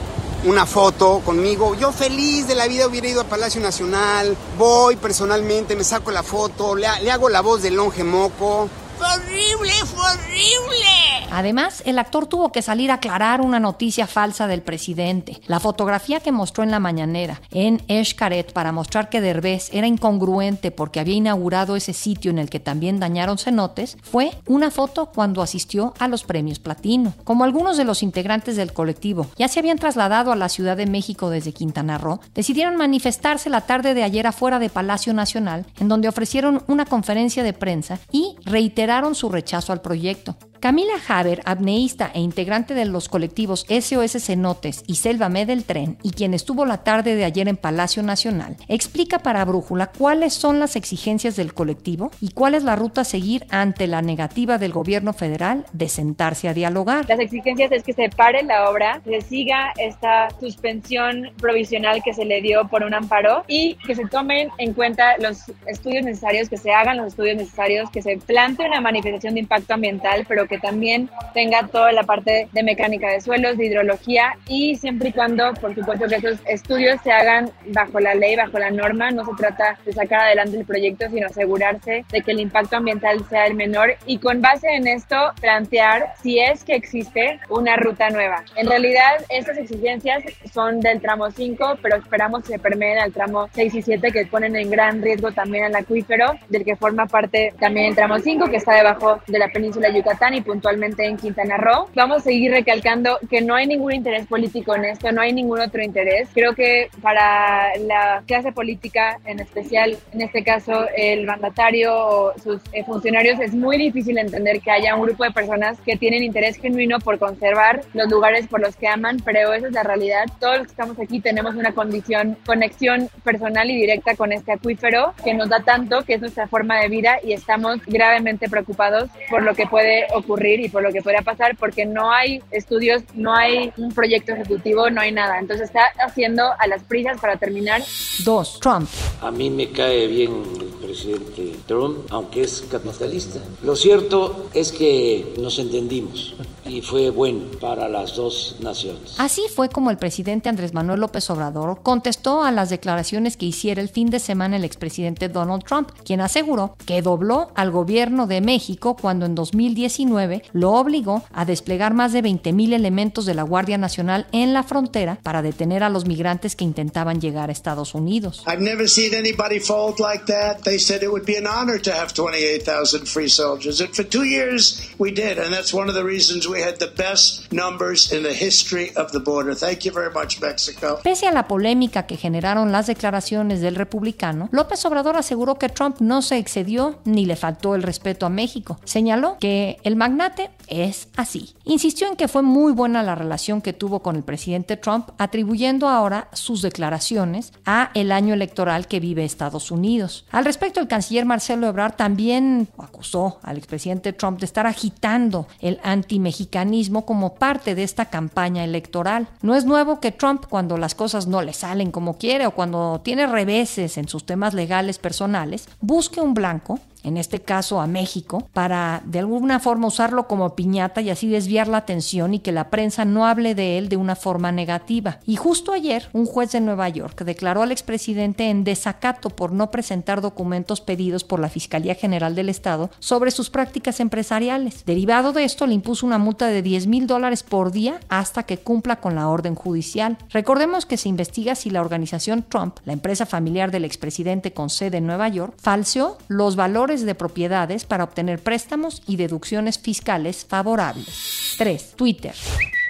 una 0.46 0.66
foto 0.66 1.22
conmigo. 1.26 1.76
Yo 1.76 1.92
feliz 1.92 2.48
de 2.48 2.56
la 2.56 2.68
vida 2.68 2.88
hubiera 2.88 3.08
ido 3.08 3.22
a 3.22 3.26
Palacio 3.26 3.62
Nacional, 3.62 4.36
voy 4.58 4.96
personalmente, 4.96 5.76
me 5.76 5.84
saco 5.84 6.12
la 6.12 6.24
foto, 6.24 6.76
le, 6.76 6.88
le 7.02 7.12
hago 7.12 7.30
la 7.30 7.42
voz 7.42 7.62
del 7.62 7.76
longe 7.76 8.04
moco. 8.04 8.70
Horrible, 9.06 9.72
fue 9.86 10.04
horrible. 10.04 11.04
Además, 11.32 11.82
el 11.88 11.98
actor 11.98 12.28
tuvo 12.28 12.52
que 12.52 12.62
salir 12.62 12.92
a 12.92 12.96
aclarar 12.96 13.42
una 13.42 13.60
noticia 13.60 14.06
falsa 14.06 14.46
del 14.46 14.62
presidente. 14.62 15.42
La 15.48 15.60
fotografía 15.60 16.20
que 16.20 16.32
mostró 16.32 16.64
en 16.64 16.70
la 16.70 16.80
mañanera 16.80 17.42
en 17.50 17.82
Escaret 17.88 18.54
para 18.54 18.72
mostrar 18.72 19.10
que 19.10 19.20
Derbez 19.20 19.70
era 19.74 19.88
incongruente 19.88 20.70
porque 20.70 21.00
había 21.00 21.16
inaugurado 21.16 21.76
ese 21.76 21.94
sitio 21.94 22.30
en 22.30 22.38
el 22.38 22.52
que 22.52 22.60
también 22.60 23.00
dañaron 23.00 23.40
cenotes 23.40 23.98
fue 24.04 24.32
una 24.46 24.70
foto 24.70 25.08
cuando 25.08 25.42
asistió 25.42 25.96
a 25.98 26.08
los 26.08 26.24
premios 26.24 26.60
Platino. 26.60 27.14
Como 27.24 27.44
algunos 27.44 27.78
de 27.78 27.86
los 27.86 28.04
integrantes 28.04 28.56
del 28.56 28.72
colectivo 28.72 29.28
ya 29.36 29.48
se 29.48 29.60
habían 29.60 29.80
trasladado 29.80 30.32
a 30.32 30.36
la 30.36 30.50
Ciudad 30.50 30.78
de 30.78 30.86
México 30.86 31.32
desde 31.32 31.52
Quintana 31.52 31.98
Roo, 31.98 32.20
decidieron 32.36 32.76
manifestarse 32.76 33.50
la 33.50 33.62
tarde 33.62 33.96
de 33.96 34.04
ayer 34.04 34.28
afuera 34.28 34.60
de 34.60 34.70
Palacio 34.70 35.14
Nacional, 35.16 35.66
en 35.80 35.88
donde 35.88 36.08
ofrecieron 36.08 36.62
una 36.68 36.86
conferencia 36.86 37.42
de 37.42 37.54
prensa 37.54 37.98
y 38.12 38.36
reiteraron 38.46 38.93
su 39.16 39.30
rechazo 39.30 39.72
al 39.72 39.82
proyecto. 39.82 40.38
Camila 40.64 40.94
Haber, 41.10 41.42
apneísta 41.44 42.10
e 42.14 42.22
integrante 42.22 42.74
de 42.74 42.86
los 42.86 43.10
colectivos 43.10 43.66
SOS 43.68 44.24
Cenotes 44.24 44.86
y 44.88 44.96
Sélvame 44.96 45.46
del 45.46 45.66
Tren, 45.66 45.98
y 46.04 46.12
quien 46.12 46.34
estuvo 46.34 46.66
la 46.66 46.86
tarde 46.86 47.18
de 47.18 47.26
ayer 47.26 47.50
en 47.50 47.58
Palacio 47.58 48.02
Nacional, 48.02 48.56
explica 48.70 49.20
para 49.20 49.44
Brújula 49.44 49.88
cuáles 49.88 50.34
son 50.34 50.62
las 50.62 50.78
exigencias 50.78 51.36
del 51.36 51.54
colectivo 51.54 52.12
y 52.22 52.32
cuál 52.32 52.56
es 52.56 52.64
la 52.64 52.78
ruta 52.78 53.02
a 53.02 53.04
seguir 53.04 53.46
ante 53.50 53.88
la 53.88 54.02
negativa 54.02 54.58
del 54.58 54.72
gobierno 54.72 55.12
federal 55.12 55.66
de 55.74 55.90
sentarse 55.90 56.48
a 56.48 56.54
dialogar. 56.54 57.10
Las 57.10 57.20
exigencias 57.20 57.70
es 57.74 57.84
que 57.84 57.92
se 57.92 58.08
pare 58.08 58.42
la 58.44 58.70
obra, 58.70 59.02
que 59.04 59.20
siga 59.20 59.74
esta 59.78 60.30
suspensión 60.40 61.32
provisional 61.42 62.02
que 62.02 62.14
se 62.14 62.24
le 62.24 62.42
dio 62.42 62.70
por 62.70 62.84
un 62.84 62.94
amparo 62.94 63.44
y 63.50 63.76
que 63.86 63.96
se 63.96 64.08
tomen 64.08 64.48
en 64.60 64.74
cuenta 64.74 65.18
los 65.18 65.40
estudios 65.68 66.06
necesarios, 66.06 66.48
que 66.48 66.56
se 66.56 66.72
hagan 66.72 66.96
los 66.96 67.08
estudios 67.08 67.36
necesarios, 67.36 67.90
que 67.90 68.02
se 68.02 68.16
plantee 68.16 68.66
una 68.66 68.80
manifestación 68.80 69.34
de 69.34 69.42
impacto 69.42 69.74
ambiental, 69.74 70.24
pero 70.26 70.48
que 70.48 70.53
que 70.54 70.60
también 70.60 71.10
tenga 71.34 71.66
toda 71.66 71.92
la 71.92 72.04
parte 72.04 72.48
de 72.52 72.62
mecánica 72.62 73.10
de 73.10 73.22
suelos, 73.22 73.58
de 73.58 73.66
hidrología 73.66 74.38
y 74.48 74.76
siempre 74.76 75.10
y 75.10 75.12
cuando, 75.12 75.52
por 75.56 75.74
supuesto, 75.74 76.08
que 76.08 76.18
esos 76.18 76.40
estudios 76.48 77.02
se 77.04 77.12
hagan 77.12 77.50
bajo 77.70 78.00
la 78.00 78.14
ley, 78.14 78.36
bajo 78.36 78.60
la 78.60 78.70
norma. 78.70 79.10
No 79.10 79.26
se 79.26 79.32
trata 79.36 79.80
de 79.84 79.94
sacar 79.94 80.20
adelante 80.22 80.58
el 80.58 80.66
proyecto, 80.66 81.10
sino 81.10 81.26
asegurarse 81.26 82.06
de 82.08 82.22
que 82.22 82.32
el 82.32 82.40
impacto 82.40 82.78
ambiental 82.78 83.28
sea 83.30 83.48
el 83.48 83.56
menor 83.56 83.96
y 84.06 84.20
con 84.20 84.42
base 84.42 84.68
en 84.68 84.86
esto 84.88 85.16
plantear 85.42 86.14
si 86.22 86.40
es 86.40 86.64
que 86.64 86.76
existe 86.76 87.40
una 87.50 87.76
ruta 87.76 88.12
nueva. 88.12 88.44
En 88.56 88.68
realidad, 88.68 89.26
estas 89.30 89.58
exigencias 89.58 90.24
son 90.54 90.82
del 90.82 91.02
tramo 91.02 91.32
5, 91.32 91.80
pero 91.82 91.96
esperamos 91.96 92.44
que 92.44 92.50
se 92.50 92.60
permeen 92.60 93.00
al 93.00 93.12
tramo 93.12 93.50
6 93.54 93.74
y 93.74 93.82
7 93.82 94.12
que 94.12 94.28
ponen 94.28 94.56
en 94.56 94.70
gran 94.70 95.02
riesgo 95.02 95.32
también 95.32 95.64
al 95.64 95.76
acuífero, 95.76 96.34
del 96.50 96.64
que 96.64 96.76
forma 96.76 97.08
parte 97.08 97.56
también 97.60 97.88
el 97.88 97.96
tramo 97.96 98.20
5 98.20 98.52
que 98.52 98.58
está 98.58 98.76
debajo 98.76 99.20
de 99.26 99.40
la 99.40 99.48
península 99.48 99.90
de 99.90 99.98
Yucatán 99.98 100.34
y 100.34 100.42
puntualmente 100.44 101.06
en 101.06 101.18
Quintana 101.18 101.58
Roo. 101.58 101.88
Vamos 101.96 102.18
a 102.18 102.22
seguir 102.22 102.52
recalcando 102.52 103.20
que 103.30 103.42
no 103.42 103.56
hay 103.56 103.68
ningún 103.68 103.94
interés 103.94 104.28
político 104.28 104.76
en 104.76 104.86
esto, 104.86 105.12
no 105.12 105.22
hay 105.22 105.34
ningún 105.34 105.60
otro 105.60 105.82
interés. 105.82 106.30
Creo 106.34 106.54
que 106.54 106.90
para 107.02 107.76
la 107.78 108.24
clase 108.28 108.52
política, 108.52 109.20
en 109.26 109.40
especial 109.40 109.98
en 110.12 110.22
este 110.22 110.44
caso 110.44 110.86
el 110.96 111.26
mandatario 111.26 111.94
o 111.96 112.34
sus 112.40 112.62
eh, 112.72 112.84
funcionarios, 112.84 113.40
es 113.40 113.54
muy 113.54 113.78
difícil 113.78 114.18
entender 114.18 114.60
que 114.62 114.72
haya 114.72 114.96
un 114.96 115.04
grupo 115.04 115.24
de 115.24 115.32
personas 115.32 115.80
que 115.82 115.98
tienen 115.98 116.24
interés 116.24 116.58
genuino 116.58 117.00
por 117.00 117.20
conservar 117.20 117.82
los 117.94 118.10
lugares 118.10 118.48
por 118.48 118.62
los 118.62 118.76
que 118.76 118.88
aman, 118.88 119.18
pero 119.24 119.54
esa 119.54 119.68
es 119.68 119.74
la 119.74 119.84
realidad. 119.84 120.26
Todos 120.40 120.60
los 120.60 120.68
que 120.68 120.72
estamos 120.72 121.00
aquí 121.00 121.20
tenemos 121.20 121.56
una 121.56 121.74
condición, 121.74 122.38
conexión 122.46 123.10
personal 123.24 123.70
y 123.70 123.76
directa 123.76 124.16
con 124.16 124.32
este 124.32 124.54
acuífero 124.54 125.14
que 125.24 125.34
nos 125.34 125.50
da 125.50 125.62
tanto, 125.62 126.04
que 126.04 126.16
es 126.16 126.22
nuestra 126.22 126.48
forma 126.48 126.80
de 126.80 126.90
vida 126.90 127.18
y 127.24 127.34
estamos 127.34 127.80
gravemente 127.86 128.50
preocupados 128.50 129.10
por 129.30 129.44
lo 129.44 129.54
que 129.54 129.68
puede 129.68 130.06
ocurrir 130.14 130.23
y 130.26 130.70
por 130.70 130.84
lo 130.84 130.92
que 130.92 131.02
pueda 131.02 131.22
pasar, 131.22 131.56
porque 131.58 131.86
no 131.86 132.12
hay 132.12 132.42
estudios, 132.52 133.04
no 133.14 133.34
hay 133.34 133.72
un 133.78 133.92
proyecto 133.92 134.34
ejecutivo, 134.34 134.90
no 134.90 135.02
hay 135.02 135.12
nada. 135.12 135.40
Entonces 135.40 135.68
está 135.68 135.86
haciendo 136.06 136.44
a 136.60 136.68
las 136.68 136.84
prisas 136.84 137.20
para 137.20 137.38
terminar. 137.38 137.82
Dos, 138.24 138.60
Trump. 138.60 138.88
A 139.22 139.32
mí 139.32 139.50
me 139.50 139.72
cae 139.72 140.08
bien 140.08 140.44
el 140.60 140.68
presidente 140.86 141.56
Trump, 141.68 142.06
aunque 142.10 142.44
es 142.44 142.66
capitalista. 142.70 143.40
Lo 143.64 143.76
cierto 143.76 144.50
es 144.54 144.72
que 144.72 145.34
nos 145.40 145.60
entendimos 145.60 146.36
y 146.66 146.82
fue 146.82 147.10
bueno 147.10 147.46
para 147.60 147.90
las 147.90 148.16
dos 148.16 148.56
naciones. 148.62 149.16
Así 149.18 149.42
fue 149.54 149.70
como 149.70 149.92
el 149.92 149.98
presidente 149.98 150.50
Andrés 150.50 150.74
Manuel 150.74 151.02
López 151.02 151.30
Obrador 151.30 151.80
contestó 151.84 152.44
a 152.44 152.52
las 152.52 152.70
declaraciones 152.70 153.38
que 153.38 153.46
hiciera 153.46 153.82
el 153.82 153.90
fin 153.90 154.10
de 154.10 154.20
semana 154.20 154.56
el 154.56 154.64
expresidente 154.64 155.30
Donald 155.30 155.64
Trump, 155.64 155.90
quien 156.06 156.22
aseguró 156.22 156.76
que 156.86 157.02
dobló 157.02 157.52
al 157.56 157.72
gobierno 157.72 158.28
de 158.28 158.42
México 158.42 158.96
cuando 159.00 159.26
en 159.26 159.36
2019 159.36 160.13
lo 160.54 160.72
obligó 160.74 161.24
a 161.34 161.46
desplegar 161.46 161.94
más 161.94 162.14
de 162.14 162.22
20.000 162.22 162.74
elementos 162.74 163.26
de 163.26 163.34
la 163.34 163.44
Guardia 163.44 163.78
Nacional 163.78 164.28
en 164.32 164.54
la 164.54 164.64
frontera 164.64 165.20
para 165.24 165.42
detener 165.42 165.84
a 165.84 165.90
los 165.90 166.06
migrantes 166.06 166.56
que 166.56 166.64
intentaban 166.64 167.20
llegar 167.20 167.50
a 167.50 167.52
Estados 167.52 167.96
Unidos. 167.96 168.44
I've 168.48 168.62
never 168.62 168.88
seen 168.88 169.14
anybody 169.14 169.60
fold 169.60 170.00
like 170.00 170.26
that. 170.26 170.62
They 170.64 170.80
said 170.80 171.04
it 171.04 171.10
would 171.10 171.26
be 171.26 171.38
an 171.38 171.48
honor 171.48 171.80
to 171.82 171.92
have 171.92 172.14
28,000 172.14 173.08
free 173.08 173.30
soldiers. 173.30 173.82
And 173.82 173.94
for 173.94 174.06
two 174.06 174.24
years 174.24 174.94
we 174.98 175.12
did, 175.12 175.38
and 175.38 175.54
that's 175.54 175.74
one 175.74 175.90
of 175.90 175.96
the 175.96 176.04
reasons 176.04 176.48
we 176.48 176.62
had 176.62 176.78
the 176.78 176.92
best 176.96 177.52
numbers 177.52 178.12
in 178.12 178.24
the 178.24 178.34
history 178.34 178.92
of 178.96 179.12
the 179.12 179.20
border. 179.20 179.56
Thank 179.56 179.86
you 179.86 179.94
very 179.94 180.12
much, 180.14 180.40
Mexico. 180.42 181.00
Pese 181.04 181.28
a 181.28 181.32
la 181.32 181.48
polémica 181.48 182.06
que 182.06 182.18
generaron 182.18 182.72
las 182.72 182.88
declaraciones 182.88 183.62
del 183.62 183.76
republicano, 183.76 184.50
López 184.52 184.84
Obrador 184.86 185.18
aseguró 185.18 185.56
que 185.56 185.70
Trump 185.70 185.98
no 186.00 186.22
se 186.22 186.38
excedió 186.38 187.00
ni 187.06 187.26
le 187.26 187.36
faltó 187.36 187.76
el 187.76 187.84
respeto 187.84 188.26
a 188.26 188.30
México. 188.30 188.80
Señaló 188.84 189.38
que 189.40 189.78
el 189.84 189.96
magnate 190.04 190.52
es 190.68 191.08
así. 191.16 191.56
Insistió 191.64 192.10
en 192.10 192.18
que 192.18 192.28
fue 192.28 192.42
muy 192.42 192.74
buena 192.74 193.04
la 193.04 193.16
relación 193.16 193.62
que 193.62 193.72
tuvo 193.72 194.02
con 194.02 194.18
el 194.18 194.24
presidente 194.24 194.76
Trump, 194.76 195.12
atribuyendo 195.18 195.88
ahora 195.88 196.28
sus 196.34 196.62
declaraciones 196.62 197.54
a 197.66 197.90
el 197.94 198.12
año 198.12 198.34
electoral 198.34 198.88
que 198.88 199.00
vive 199.00 199.24
Estados 199.24 199.72
Unidos. 199.72 200.26
Al 200.30 200.44
respecto, 200.44 200.82
el 200.82 200.90
canciller 200.90 201.26
Marcelo 201.26 201.68
Ebrard 201.68 201.96
también 201.96 202.68
acusó 202.78 203.40
al 203.44 203.58
expresidente 203.58 204.12
Trump 204.12 204.42
de 204.42 204.46
estar 204.46 204.68
agitando 204.68 205.48
el 205.62 205.80
antimexicanismo 205.84 207.06
como 207.06 207.36
parte 207.36 207.74
de 207.74 207.84
esta 207.84 208.08
campaña 208.08 208.66
electoral. 208.66 209.30
No 209.42 209.56
es 209.56 209.64
nuevo 209.64 210.02
que 210.02 210.12
Trump, 210.12 210.48
cuando 210.50 210.78
las 210.78 210.96
cosas 210.96 211.28
no 211.28 211.42
le 211.42 211.54
salen 211.54 211.92
como 211.92 212.18
quiere 212.18 212.46
o 212.46 212.52
cuando 212.52 213.00
tiene 213.06 213.26
reveses 213.26 213.98
en 213.98 214.10
sus 214.10 214.26
temas 214.26 214.54
legales 214.54 214.98
personales, 214.98 215.70
busque 215.80 216.20
un 216.20 216.34
blanco 216.34 216.82
en 217.04 217.18
este 217.18 217.42
caso 217.42 217.82
a 217.82 217.88
México, 217.88 218.48
para 218.54 219.02
de 219.06 219.20
alguna 219.20 219.60
forma 219.60 219.88
usarlo 219.88 220.28
como 220.28 220.56
piñata 220.56 221.02
y 221.02 221.10
así 221.10 221.28
desviar 221.28 221.68
la 221.68 221.78
atención 221.78 222.34
y 222.34 222.40
que 222.40 222.52
la 222.52 222.70
prensa 222.70 223.06
no 223.06 223.26
hable 223.26 223.56
de 223.56 223.78
él 223.78 223.90
de 223.90 223.98
una 223.98 224.16
forma 224.16 224.52
negativa. 224.52 225.20
Y 225.26 225.36
justo 225.36 225.74
ayer, 225.74 226.10
un 226.14 226.26
juez 226.26 226.52
de 226.52 226.62
Nueva 226.62 226.90
York 226.90 227.24
declaró 227.24 227.62
al 227.62 227.72
expresidente 227.72 228.50
en 228.50 228.64
desacato 228.64 229.30
por 229.30 229.52
no 229.52 229.72
presentar 229.72 230.22
documentos 230.22 230.82
pedidos 230.82 231.24
por 231.24 231.40
la 231.40 231.50
Fiscalía 231.50 231.96
General 231.96 232.36
del 232.36 232.50
Estado 232.50 232.90
sobre 233.00 233.32
sus 233.32 233.50
prácticas 233.50 234.00
empresariales. 234.00 234.86
Derivado 234.86 235.34
de 235.34 235.44
esto, 235.44 235.68
le 235.68 235.74
impuso 235.74 236.06
una 236.06 236.18
multa 236.18 236.48
de 236.48 236.62
10 236.62 236.88
mil 236.88 237.08
dólares 237.08 237.44
por 237.44 237.72
día 237.72 238.00
hasta 238.10 238.44
que 238.44 238.58
cumpla 238.58 238.98
con 238.98 239.16
la 239.16 239.28
orden 239.28 239.56
judicial. 239.56 240.18
Recordemos 240.30 240.86
que 240.86 240.98
se 240.98 241.10
investiga 241.10 241.56
si 241.56 241.70
la 241.70 241.82
organización 241.82 242.44
Trump, 242.48 242.78
la 242.86 242.94
empresa 242.94 243.26
familiar 243.26 243.72
del 243.72 243.86
expresidente 243.86 244.54
con 244.54 244.70
sede 244.70 244.98
en 244.98 245.08
Nueva 245.08 245.28
York, 245.30 245.56
falseó 245.58 246.18
los 246.28 246.56
valores 246.56 246.93
de 247.02 247.16
propiedades 247.16 247.84
para 247.86 248.04
obtener 248.04 248.40
préstamos 248.40 249.02
y 249.08 249.18
deducciones 249.18 249.80
fiscales 249.80 250.46
favorables. 250.48 251.56
3. 251.58 251.94
Twitter. 251.96 252.36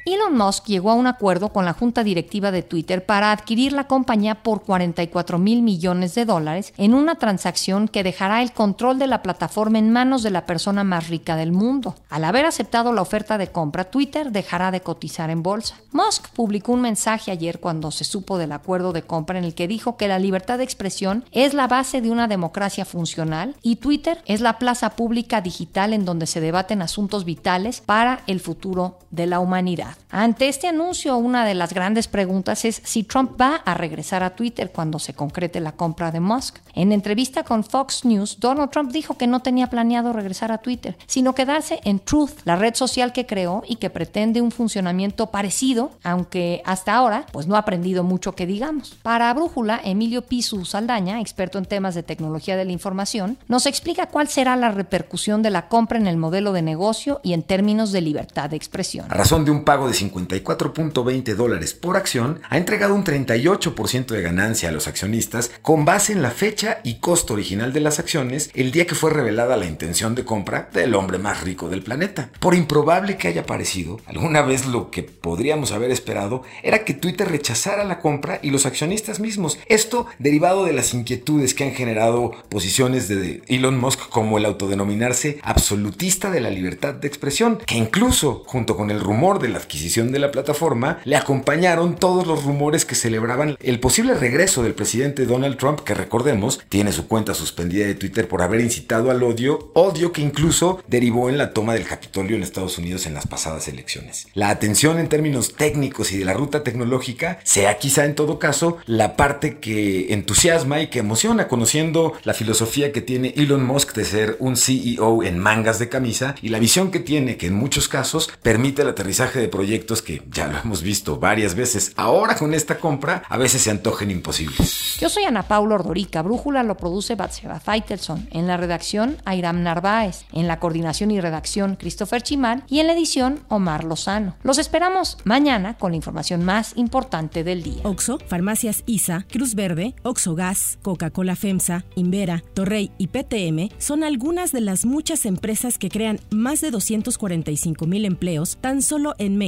Elon 0.06 0.36
Musk 0.36 0.66
llegó 0.66 0.92
a 0.92 0.96
un 0.96 1.08
acuerdo 1.08 1.54
con 1.54 1.64
la 1.64 1.72
junta 1.72 2.04
directiva 2.04 2.52
de 2.52 2.62
Twitter 2.62 3.06
para 3.06 3.32
adquirir 3.32 3.72
la 3.72 3.88
compañía 3.88 4.44
por 4.44 4.64
44 4.64 5.38
mil 5.38 5.62
millones 5.62 6.14
de 6.14 6.26
dólares 6.26 6.74
en 6.76 6.94
una 6.94 7.16
transacción 7.16 7.88
que 7.88 8.04
dejará 8.04 8.42
el 8.42 8.52
control 8.52 9.00
de 9.00 9.08
la 9.08 9.22
plataforma 9.22 9.80
en 9.80 9.94
manos 9.94 10.22
de 10.22 10.32
la 10.32 10.46
persona 10.46 10.84
más 10.84 11.08
rica 11.08 11.38
del 11.38 11.54
mundo. 11.54 11.96
Al 12.10 12.26
haber 12.26 12.46
aceptado 12.46 12.92
la 12.92 13.02
oferta 13.02 13.38
de 13.38 13.48
compra, 13.48 13.86
Twitter 13.86 14.32
dejará 14.34 14.72
de 14.72 14.82
cotizar 14.82 15.30
en 15.30 15.42
bolsa. 15.42 15.78
Musk 15.94 16.30
publicó 16.36 16.74
un 16.74 16.82
mensaje 16.82 17.32
ayer 17.32 17.62
cuando 17.62 17.90
se 17.90 18.04
supo 18.04 18.38
del 18.38 18.52
acuerdo 18.52 18.92
de 18.92 19.04
compra 19.04 19.40
en 19.40 19.46
el 19.46 19.56
que 19.56 19.70
dijo 19.70 19.96
que 19.96 20.10
la 20.10 20.20
libertad 20.20 20.58
de 20.58 20.66
expresión 20.66 21.24
es 21.32 21.54
la 21.54 21.68
base 21.68 22.02
de 22.02 22.12
una 22.12 22.28
democracia 22.28 22.84
funcional 22.84 23.56
y 23.62 23.78
Twitter 23.78 24.22
es 24.26 24.42
la 24.42 24.60
plaza 24.60 24.92
pública 24.98 25.40
digital 25.40 25.94
en 25.94 26.04
donde 26.04 26.28
se 26.28 26.42
debaten 26.42 26.82
asuntos 26.82 27.24
vitales 27.24 27.80
para 27.80 28.22
el 28.28 28.42
futuro 28.42 29.00
de 29.12 29.28
la 29.28 29.40
humanidad. 29.40 29.93
Ante 30.10 30.48
este 30.48 30.68
anuncio, 30.68 31.18
una 31.18 31.46
de 31.46 31.56
las 31.56 31.74
grandes 31.74 32.08
preguntas 32.08 32.66
es 32.66 32.82
si 32.84 33.04
Trump 33.04 33.40
va 33.40 33.56
a 33.56 33.74
regresar 33.74 34.24
a 34.24 34.36
Twitter 34.36 34.72
cuando 34.72 35.00
se 35.00 35.14
concrete 35.14 35.60
la 35.60 35.72
compra 35.72 36.12
de 36.12 36.20
Musk. 36.20 36.58
En 36.76 36.92
entrevista 36.92 37.44
con 37.44 37.64
Fox 37.64 38.06
News, 38.06 38.40
Donald 38.40 38.70
Trump 38.70 38.92
dijo 38.92 39.18
que 39.18 39.28
no 39.28 39.42
tenía 39.42 39.68
planeado 39.68 40.14
regresar 40.14 40.52
a 40.52 40.60
Twitter, 40.60 40.98
sino 41.08 41.34
quedarse 41.34 41.80
en 41.84 42.00
Truth, 42.00 42.42
la 42.46 42.56
red 42.56 42.76
social 42.76 43.12
que 43.12 43.26
creó 43.26 43.64
y 43.68 43.78
que 43.78 43.90
pretende 43.90 44.42
un 44.42 44.52
funcionamiento 44.52 45.32
parecido, 45.32 45.92
aunque 46.04 46.62
hasta 46.66 46.94
ahora 46.94 47.26
pues 47.32 47.48
no 47.48 47.56
ha 47.56 47.60
aprendido 47.60 48.04
mucho 48.04 48.34
que 48.34 48.46
digamos. 48.46 48.96
Para 49.02 49.34
Brújula, 49.34 49.82
Emilio 49.84 50.24
Pisu 50.24 50.66
Saldaña, 50.66 51.22
experto 51.22 51.58
en 51.58 51.66
temas 51.66 51.96
de 51.96 52.04
tecnología 52.04 52.58
de 52.58 52.66
la 52.66 52.72
información, 52.72 53.38
nos 53.48 53.66
explica 53.66 54.08
cuál 54.08 54.28
será 54.28 54.56
la 54.56 54.72
repercusión 54.72 55.42
de 55.42 55.50
la 55.50 55.68
compra 55.68 55.98
en 55.98 56.08
el 56.08 56.18
modelo 56.18 56.54
de 56.54 56.62
negocio 56.62 57.20
y 57.24 57.34
en 57.34 57.44
términos 57.44 57.92
de 57.92 58.02
libertad 58.02 58.50
de 58.50 58.58
expresión. 58.58 59.10
Razón 59.10 59.46
de 59.46 59.52
un 59.52 59.64
pago 59.64 59.83
de 59.88 59.94
54.20 59.94 61.36
dólares 61.36 61.74
por 61.74 61.98
acción, 61.98 62.42
ha 62.50 62.58
entregado 62.58 62.96
un 62.96 63.04
38% 63.04 64.06
de 64.08 64.22
ganancia 64.22 64.70
a 64.70 64.72
los 64.72 64.88
accionistas 64.88 65.52
con 65.62 65.86
base 65.86 66.14
en 66.14 66.22
la 66.22 66.32
fecha 66.32 66.80
y 66.84 66.96
costo 66.96 67.34
original 67.34 67.74
de 67.74 67.80
las 67.80 68.00
acciones 68.00 68.50
el 68.54 68.72
día 68.72 68.88
que 68.88 68.96
fue 68.96 69.12
revelada 69.12 69.58
la 69.58 69.66
intención 69.66 70.16
de 70.16 70.26
compra 70.26 70.70
del 70.74 70.96
hombre 70.96 71.18
más 71.18 71.42
rico 71.42 71.70
del 71.70 71.84
planeta. 71.84 72.30
Por 72.40 72.56
improbable 72.56 73.18
que 73.18 73.28
haya 73.28 73.46
parecido, 73.46 74.00
alguna 74.06 74.42
vez 74.42 74.66
lo 74.66 74.92
que 74.92 75.04
podríamos 75.04 75.72
haber 75.72 75.92
esperado 75.92 76.44
era 76.62 76.86
que 76.86 76.94
Twitter 76.94 77.30
rechazara 77.30 77.84
la 77.84 78.00
compra 78.00 78.40
y 78.42 78.52
los 78.52 78.66
accionistas 78.66 79.20
mismos. 79.20 79.58
Esto 79.68 80.08
derivado 80.20 80.66
de 80.66 80.74
las 80.74 80.94
inquietudes 80.94 81.54
que 81.54 81.64
han 81.64 81.74
generado 81.74 82.32
posiciones 82.50 83.08
de 83.08 83.42
Elon 83.48 83.80
Musk 83.80 84.10
como 84.10 84.38
el 84.38 84.46
autodenominarse 84.46 85.40
absolutista 85.42 86.30
de 86.30 86.42
la 86.42 86.50
libertad 86.50 86.94
de 86.94 87.08
expresión, 87.08 87.58
que 87.66 87.76
incluso 87.76 88.44
junto 88.46 88.76
con 88.78 88.92
el 88.92 89.00
rumor 89.00 89.40
de 89.40 89.50
la 89.50 89.58
adquisición 89.74 90.12
de 90.12 90.20
la 90.20 90.30
plataforma 90.32 91.00
le 91.04 91.16
acompañaron 91.16 91.96
todos 91.96 92.28
los 92.28 92.44
rumores 92.44 92.86
que 92.86 92.94
celebraban 92.94 93.58
el 93.60 93.80
posible 93.80 94.14
regreso 94.14 94.62
del 94.62 94.76
presidente 94.76 95.26
Donald 95.26 95.58
Trump, 95.58 95.80
que 95.80 95.96
recordemos 95.96 96.62
tiene 96.70 96.92
su 96.92 97.08
cuenta 97.08 97.34
suspendida 97.34 97.88
de 97.88 97.96
Twitter 97.96 98.28
por 98.28 98.44
haber 98.44 98.62
incitado 98.62 99.10
al 99.10 99.24
odio, 99.24 99.72
odio 99.74 100.12
que 100.12 100.22
incluso 100.22 100.84
derivó 100.88 101.28
en 101.28 101.40
la 101.40 101.54
toma 101.54 101.74
del 101.74 101.88
Capitolio 101.88 102.36
en 102.36 102.44
Estados 102.44 102.78
Unidos 102.78 103.08
en 103.08 103.16
las 103.16 103.26
pasadas 103.26 103.68
elecciones. 103.68 104.28
La 104.36 104.50
atención 104.50 105.00
en 105.00 105.10
términos 105.10 105.56
técnicos 105.56 106.12
y 106.12 106.18
de 106.18 106.26
la 106.26 106.34
ruta 106.34 106.64
tecnológica 106.64 107.40
sea 107.44 107.80
quizá 107.80 108.06
en 108.06 108.14
todo 108.14 108.38
caso 108.38 108.78
la 108.86 109.16
parte 109.16 109.58
que 109.58 110.14
entusiasma 110.14 110.82
y 110.82 110.88
que 110.88 111.00
emociona 111.00 111.48
conociendo 111.48 112.14
la 112.26 112.36
filosofía 112.36 112.92
que 112.92 113.02
tiene 113.02 113.34
Elon 113.38 113.66
Musk 113.66 113.96
de 113.96 114.06
ser 114.06 114.38
un 114.40 114.56
CEO 114.56 115.24
en 115.24 115.40
mangas 115.40 115.80
de 115.80 115.90
camisa 115.90 116.36
y 116.44 116.50
la 116.50 116.60
visión 116.60 116.92
que 116.92 117.00
tiene 117.00 117.38
que 117.38 117.48
en 117.48 117.56
muchos 117.56 117.88
casos 117.88 118.30
permite 118.44 118.84
el 118.84 118.90
aterrizaje 118.90 119.40
de 119.40 119.48
proyectos 119.48 119.63
que 120.02 120.22
ya 120.32 120.48
lo 120.48 120.58
hemos 120.58 120.82
visto 120.82 121.20
varias 121.20 121.56
veces. 121.56 121.94
Ahora 121.96 122.36
con 122.36 122.54
esta 122.54 122.78
compra 122.80 123.24
a 123.28 123.38
veces 123.38 123.62
se 123.62 123.72
antojen 123.72 124.12
imposibles. 124.12 124.98
Yo 125.00 125.10
soy 125.10 125.24
Ana 125.24 125.44
Paula 125.44 125.76
Ordorica. 125.76 126.22
Brújula 126.22 126.64
lo 126.64 126.78
produce 126.78 127.16
Batseba 127.16 127.60
Feitelson. 127.60 128.28
En 128.32 128.48
la 128.48 128.58
redacción, 128.58 129.18
Airam 129.26 129.64
Narváez. 129.64 130.26
En 130.32 130.48
la 130.48 130.60
coordinación 130.60 131.12
y 131.12 131.20
redacción, 131.20 131.76
Christopher 131.76 132.22
Chimán. 132.22 132.64
Y 132.68 132.80
en 132.80 132.88
la 132.88 132.94
edición, 132.94 133.40
Omar 133.50 133.84
Lozano. 133.84 134.36
Los 134.44 134.58
esperamos 134.58 135.18
mañana 135.24 135.78
con 135.78 135.92
la 135.92 135.98
información 135.98 136.46
más 136.46 136.74
importante 136.76 137.44
del 137.44 137.64
día. 137.64 137.82
Oxo, 137.84 138.20
Farmacias 138.28 138.84
ISA, 138.86 139.26
Cruz 139.32 139.56
Verde, 139.56 139.96
Oxo 140.04 140.36
Gas, 140.36 140.78
Coca-Cola 140.82 141.36
FEMSA, 141.36 141.86
Invera, 141.96 142.44
Torrey 142.54 142.92
y 142.98 143.08
PTM 143.08 143.70
son 143.78 144.04
algunas 144.04 144.52
de 144.52 144.62
las 144.62 144.86
muchas 144.86 145.26
empresas 145.26 145.78
que 145.78 145.90
crean 145.90 146.20
más 146.30 146.62
de 146.62 146.72
245 146.72 147.86
mil 147.86 148.06
empleos 148.06 148.58
tan 148.62 148.82
solo 148.82 149.16
en 149.18 149.38